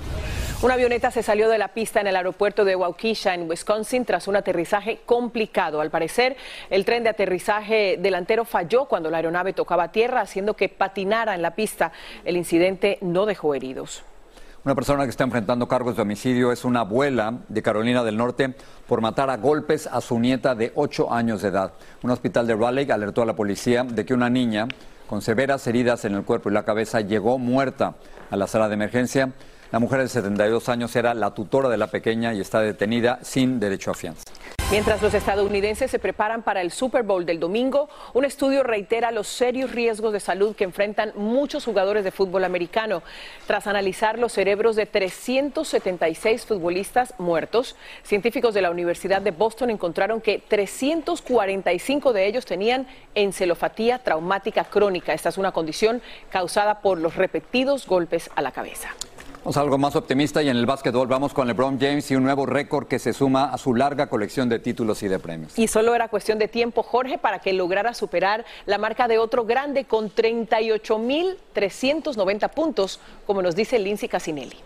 Una 0.60 0.74
avioneta 0.74 1.10
se 1.10 1.22
salió 1.22 1.48
de 1.48 1.56
la 1.56 1.68
pista 1.68 2.02
en 2.02 2.06
el 2.06 2.16
aeropuerto 2.16 2.66
de 2.66 2.76
Waukesha, 2.76 3.32
en 3.32 3.48
Wisconsin, 3.48 4.04
tras 4.04 4.28
un 4.28 4.36
aterrizaje 4.36 5.00
complicado. 5.06 5.80
Al 5.80 5.90
parecer, 5.90 6.36
el 6.68 6.84
tren 6.84 7.02
de 7.02 7.08
aterrizaje 7.08 7.96
delantero 7.98 8.44
falló 8.44 8.84
cuando 8.84 9.10
la 9.10 9.16
aeronave 9.16 9.54
tocaba 9.54 9.90
tierra, 9.90 10.20
haciendo 10.20 10.54
que 10.54 10.68
patinara 10.68 11.34
en 11.34 11.40
la 11.40 11.54
pista. 11.54 11.92
El 12.26 12.36
incidente 12.36 12.98
no 13.00 13.24
dejó 13.24 13.54
heridos. 13.54 14.02
Una 14.64 14.74
persona 14.74 15.04
que 15.04 15.10
está 15.10 15.22
enfrentando 15.22 15.68
cargos 15.68 15.94
de 15.94 16.02
homicidio 16.02 16.50
es 16.50 16.64
una 16.64 16.80
abuela 16.80 17.38
de 17.48 17.62
Carolina 17.62 18.02
del 18.02 18.16
Norte 18.16 18.54
por 18.88 19.00
matar 19.00 19.30
a 19.30 19.36
golpes 19.36 19.86
a 19.86 20.00
su 20.00 20.18
nieta 20.18 20.56
de 20.56 20.72
8 20.74 21.12
años 21.12 21.42
de 21.42 21.48
edad. 21.48 21.72
Un 22.02 22.10
hospital 22.10 22.48
de 22.48 22.56
Raleigh 22.56 22.90
alertó 22.90 23.22
a 23.22 23.26
la 23.26 23.36
policía 23.36 23.84
de 23.84 24.04
que 24.04 24.14
una 24.14 24.28
niña 24.28 24.66
con 25.06 25.22
severas 25.22 25.64
heridas 25.68 26.04
en 26.04 26.16
el 26.16 26.24
cuerpo 26.24 26.50
y 26.50 26.52
la 26.52 26.64
cabeza 26.64 27.00
llegó 27.00 27.38
muerta 27.38 27.94
a 28.30 28.36
la 28.36 28.48
sala 28.48 28.68
de 28.68 28.74
emergencia. 28.74 29.30
La 29.70 29.78
mujer 29.78 30.00
de 30.00 30.08
72 30.08 30.68
años 30.68 30.94
era 30.96 31.14
la 31.14 31.32
tutora 31.34 31.68
de 31.68 31.76
la 31.76 31.86
pequeña 31.86 32.34
y 32.34 32.40
está 32.40 32.60
detenida 32.60 33.20
sin 33.22 33.60
derecho 33.60 33.92
a 33.92 33.94
fianza. 33.94 34.27
Mientras 34.70 35.00
los 35.00 35.14
estadounidenses 35.14 35.90
se 35.90 35.98
preparan 35.98 36.42
para 36.42 36.60
el 36.60 36.70
Super 36.70 37.02
Bowl 37.02 37.24
del 37.24 37.40
domingo, 37.40 37.88
un 38.12 38.26
estudio 38.26 38.62
reitera 38.62 39.10
los 39.12 39.26
serios 39.26 39.72
riesgos 39.72 40.12
de 40.12 40.20
salud 40.20 40.54
que 40.54 40.64
enfrentan 40.64 41.12
muchos 41.16 41.64
jugadores 41.64 42.04
de 42.04 42.10
fútbol 42.10 42.44
americano. 42.44 43.02
Tras 43.46 43.66
analizar 43.66 44.18
los 44.18 44.34
cerebros 44.34 44.76
de 44.76 44.84
376 44.84 46.44
futbolistas 46.44 47.14
muertos, 47.16 47.76
científicos 48.02 48.52
de 48.52 48.60
la 48.60 48.70
Universidad 48.70 49.22
de 49.22 49.30
Boston 49.30 49.70
encontraron 49.70 50.20
que 50.20 50.42
345 50.46 52.12
de 52.12 52.26
ellos 52.26 52.44
tenían 52.44 52.86
encelofatía 53.14 54.00
traumática 54.00 54.64
crónica. 54.64 55.14
Esta 55.14 55.30
es 55.30 55.38
una 55.38 55.52
condición 55.52 56.02
causada 56.28 56.82
por 56.82 56.98
los 56.98 57.16
repetidos 57.16 57.86
golpes 57.86 58.28
a 58.36 58.42
la 58.42 58.52
cabeza. 58.52 58.90
Vamos 59.48 59.56
a 59.56 59.62
algo 59.62 59.78
más 59.78 59.96
optimista 59.96 60.42
y 60.42 60.50
en 60.50 60.58
el 60.58 60.66
básquetbol 60.66 61.08
vamos 61.08 61.32
con 61.32 61.46
LeBron 61.46 61.80
James 61.80 62.10
y 62.10 62.16
un 62.16 62.22
nuevo 62.22 62.44
récord 62.44 62.86
que 62.86 62.98
se 62.98 63.14
suma 63.14 63.44
a 63.44 63.56
su 63.56 63.74
larga 63.74 64.10
colección 64.10 64.50
de 64.50 64.58
títulos 64.58 65.02
y 65.02 65.08
de 65.08 65.18
premios. 65.18 65.58
Y 65.58 65.68
solo 65.68 65.94
era 65.94 66.08
cuestión 66.08 66.38
de 66.38 66.48
tiempo, 66.48 66.82
Jorge, 66.82 67.16
para 67.16 67.38
que 67.38 67.54
lograra 67.54 67.94
superar 67.94 68.44
la 68.66 68.76
marca 68.76 69.08
de 69.08 69.16
otro 69.16 69.46
grande 69.46 69.86
con 69.86 70.14
38.390 70.14 72.50
puntos, 72.50 73.00
como 73.26 73.40
nos 73.40 73.56
dice 73.56 73.78
Lindsay 73.78 74.10
Casinelli. 74.10 74.58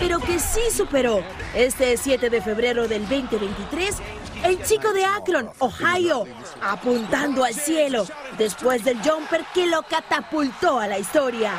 Pero 0.00 0.18
que 0.20 0.38
sí 0.38 0.60
superó 0.74 1.22
este 1.54 1.96
7 1.96 2.30
de 2.30 2.40
febrero 2.40 2.88
del 2.88 3.02
2023 3.08 3.96
el 4.44 4.62
chico 4.64 4.92
de 4.92 5.04
Akron, 5.04 5.48
Ohio, 5.60 6.26
apuntando 6.60 7.44
al 7.44 7.54
cielo 7.54 8.06
después 8.38 8.84
del 8.84 8.98
jumper 9.02 9.44
que 9.54 9.66
lo 9.66 9.82
catapultó 9.82 10.80
a 10.80 10.88
la 10.88 10.98
historia. 10.98 11.52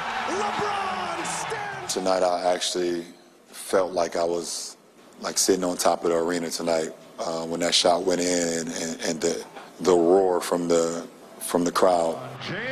Tonight 1.94 2.24
I 2.24 2.54
actually 2.54 3.06
felt 3.52 3.94
like 3.94 4.18
I 4.18 4.24
was 4.24 4.76
like 5.22 5.38
sitting 5.38 5.64
on 5.64 5.78
top 5.78 6.04
of 6.04 6.10
the 6.10 6.18
arena 6.18 6.50
tonight 6.50 6.92
uh, 7.26 7.46
when 7.46 7.60
that 7.62 7.74
shot 7.74 8.04
went 8.04 8.22
in 8.22 8.68
and, 8.68 9.02
and 9.02 9.22
the, 9.22 9.44
the 9.82 9.94
roar 9.94 10.42
from 10.42 10.68
the 10.68 11.06
from 11.44 11.66
the 11.66 11.72
crowd. 11.72 12.16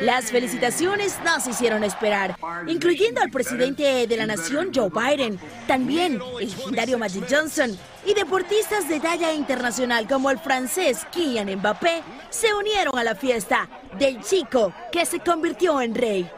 Las 0.00 0.30
felicitaciones 0.30 1.18
no 1.24 1.40
se 1.40 1.50
hicieron 1.50 1.84
esperar, 1.84 2.36
incluyendo 2.66 3.20
al 3.20 3.30
presidente 3.30 4.06
de 4.06 4.16
la 4.16 4.26
nación, 4.26 4.70
Joe 4.74 4.90
Biden, 4.90 5.38
también 5.66 6.20
el 6.40 6.48
legendario 6.48 6.98
Magic 6.98 7.24
Johnson 7.30 7.78
y 8.04 8.14
deportistas 8.14 8.88
de 8.88 9.00
talla 9.00 9.32
internacional 9.32 10.08
como 10.08 10.30
el 10.30 10.38
francés 10.38 11.06
Kylian 11.12 11.54
Mbappé 11.56 12.02
se 12.30 12.52
unieron 12.54 12.98
a 12.98 13.04
la 13.04 13.14
fiesta 13.14 13.68
del 13.98 14.22
chico 14.22 14.72
que 14.90 15.06
se 15.06 15.20
convirtió 15.20 15.80
en 15.80 15.94
rey 15.94 16.30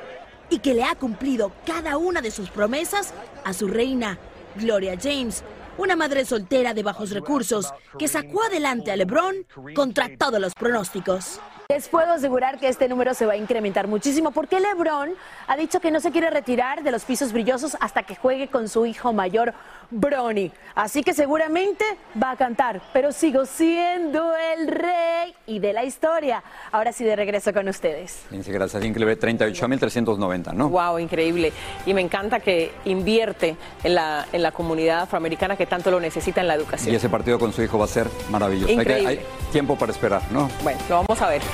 y 0.51 0.59
que 0.59 0.75
le 0.75 0.85
ha 0.85 0.95
cumplido 0.95 1.53
cada 1.65 1.97
una 1.97 2.21
de 2.21 2.31
sus 2.31 2.51
promesas 2.51 3.15
a 3.45 3.53
su 3.53 3.69
reina, 3.69 4.19
Gloria 4.57 4.97
James, 5.01 5.43
una 5.79 5.97
madre 5.97 6.25
soltera 6.25 6.75
de 6.75 6.83
bajos 6.83 7.11
recursos 7.11 7.73
que 7.99 8.09
sacó 8.09 8.43
adelante 8.45 8.91
a 8.91 8.97
LeBron 8.97 9.47
contra 9.75 10.17
todos 10.17 10.41
los 10.41 10.55
pronósticos. 10.55 11.41
Les 11.71 11.89
puedo 11.89 12.13
asegurar 12.13 12.59
que 12.59 12.69
este 12.69 12.89
número 12.89 13.15
se 13.15 13.25
va 13.25 13.33
a 13.33 13.37
incrementar 13.37 13.89
muchísimo 13.89 14.33
porque 14.33 14.61
LeBron 14.61 15.15
ha 15.47 15.57
dicho 15.57 15.81
que 15.81 15.91
no 15.91 15.99
se 15.99 16.11
quiere 16.11 16.29
retirar 16.29 16.83
de 16.83 16.91
los 16.91 17.05
pisos 17.05 17.33
brillosos 17.33 17.75
hasta 17.81 18.03
que 18.03 18.17
juegue 18.17 18.49
con 18.49 18.69
su 18.69 18.85
hijo 18.85 19.15
mayor, 19.15 19.55
Bronny. 19.91 20.53
Así 20.75 21.03
que 21.03 21.15
seguramente 21.15 21.85
va 22.23 22.33
a 22.33 22.37
cantar, 22.37 22.83
pero 22.93 23.13
sigo 23.13 23.47
siendo 23.47 24.35
el 24.37 24.69
rey 24.69 25.35
y 25.47 25.59
de 25.59 25.73
la 25.73 25.85
historia. 25.85 26.43
Ahora 26.71 26.93
sí 26.93 27.03
de 27.03 27.17
regreso 27.17 27.55
con 27.55 27.67
ustedes. 27.67 28.25
Gracias, 28.31 28.85
increíble. 28.85 29.19
38.390, 29.19 30.53
¿no? 30.53 30.69
Wow, 30.69 30.99
increíble. 30.99 31.51
Y 31.87 31.95
me 31.95 32.03
encanta 32.03 32.41
que 32.41 32.73
invierte 32.85 33.57
en 33.83 33.95
la, 33.95 34.27
en 34.35 34.43
la 34.43 34.53
comunidad 34.53 35.03
afroamericana 35.03 35.57
que 35.57 35.65
tanto 35.65 35.91
lo 35.91 35.99
necesita 35.99 36.43
en 36.43 36.49
la 36.49 36.57
educación. 36.57 36.93
Y 36.93 36.97
ese 36.97 37.09
partido 37.09 37.39
con 37.39 37.55
su 37.55 37.63
hijo 37.63 37.79
va 37.79 37.87
a 37.87 37.89
ser 37.89 38.07
maravilloso. 38.31 38.79
Hay, 38.79 39.07
hay 39.07 39.21
tiempo 39.51 39.77
para 39.77 39.93
esperar, 39.93 40.21
¿no? 40.31 40.51
Bueno, 40.63 40.79
lo 40.91 40.97
vamos 40.97 41.23
a 41.23 41.29
ver. 41.29 41.54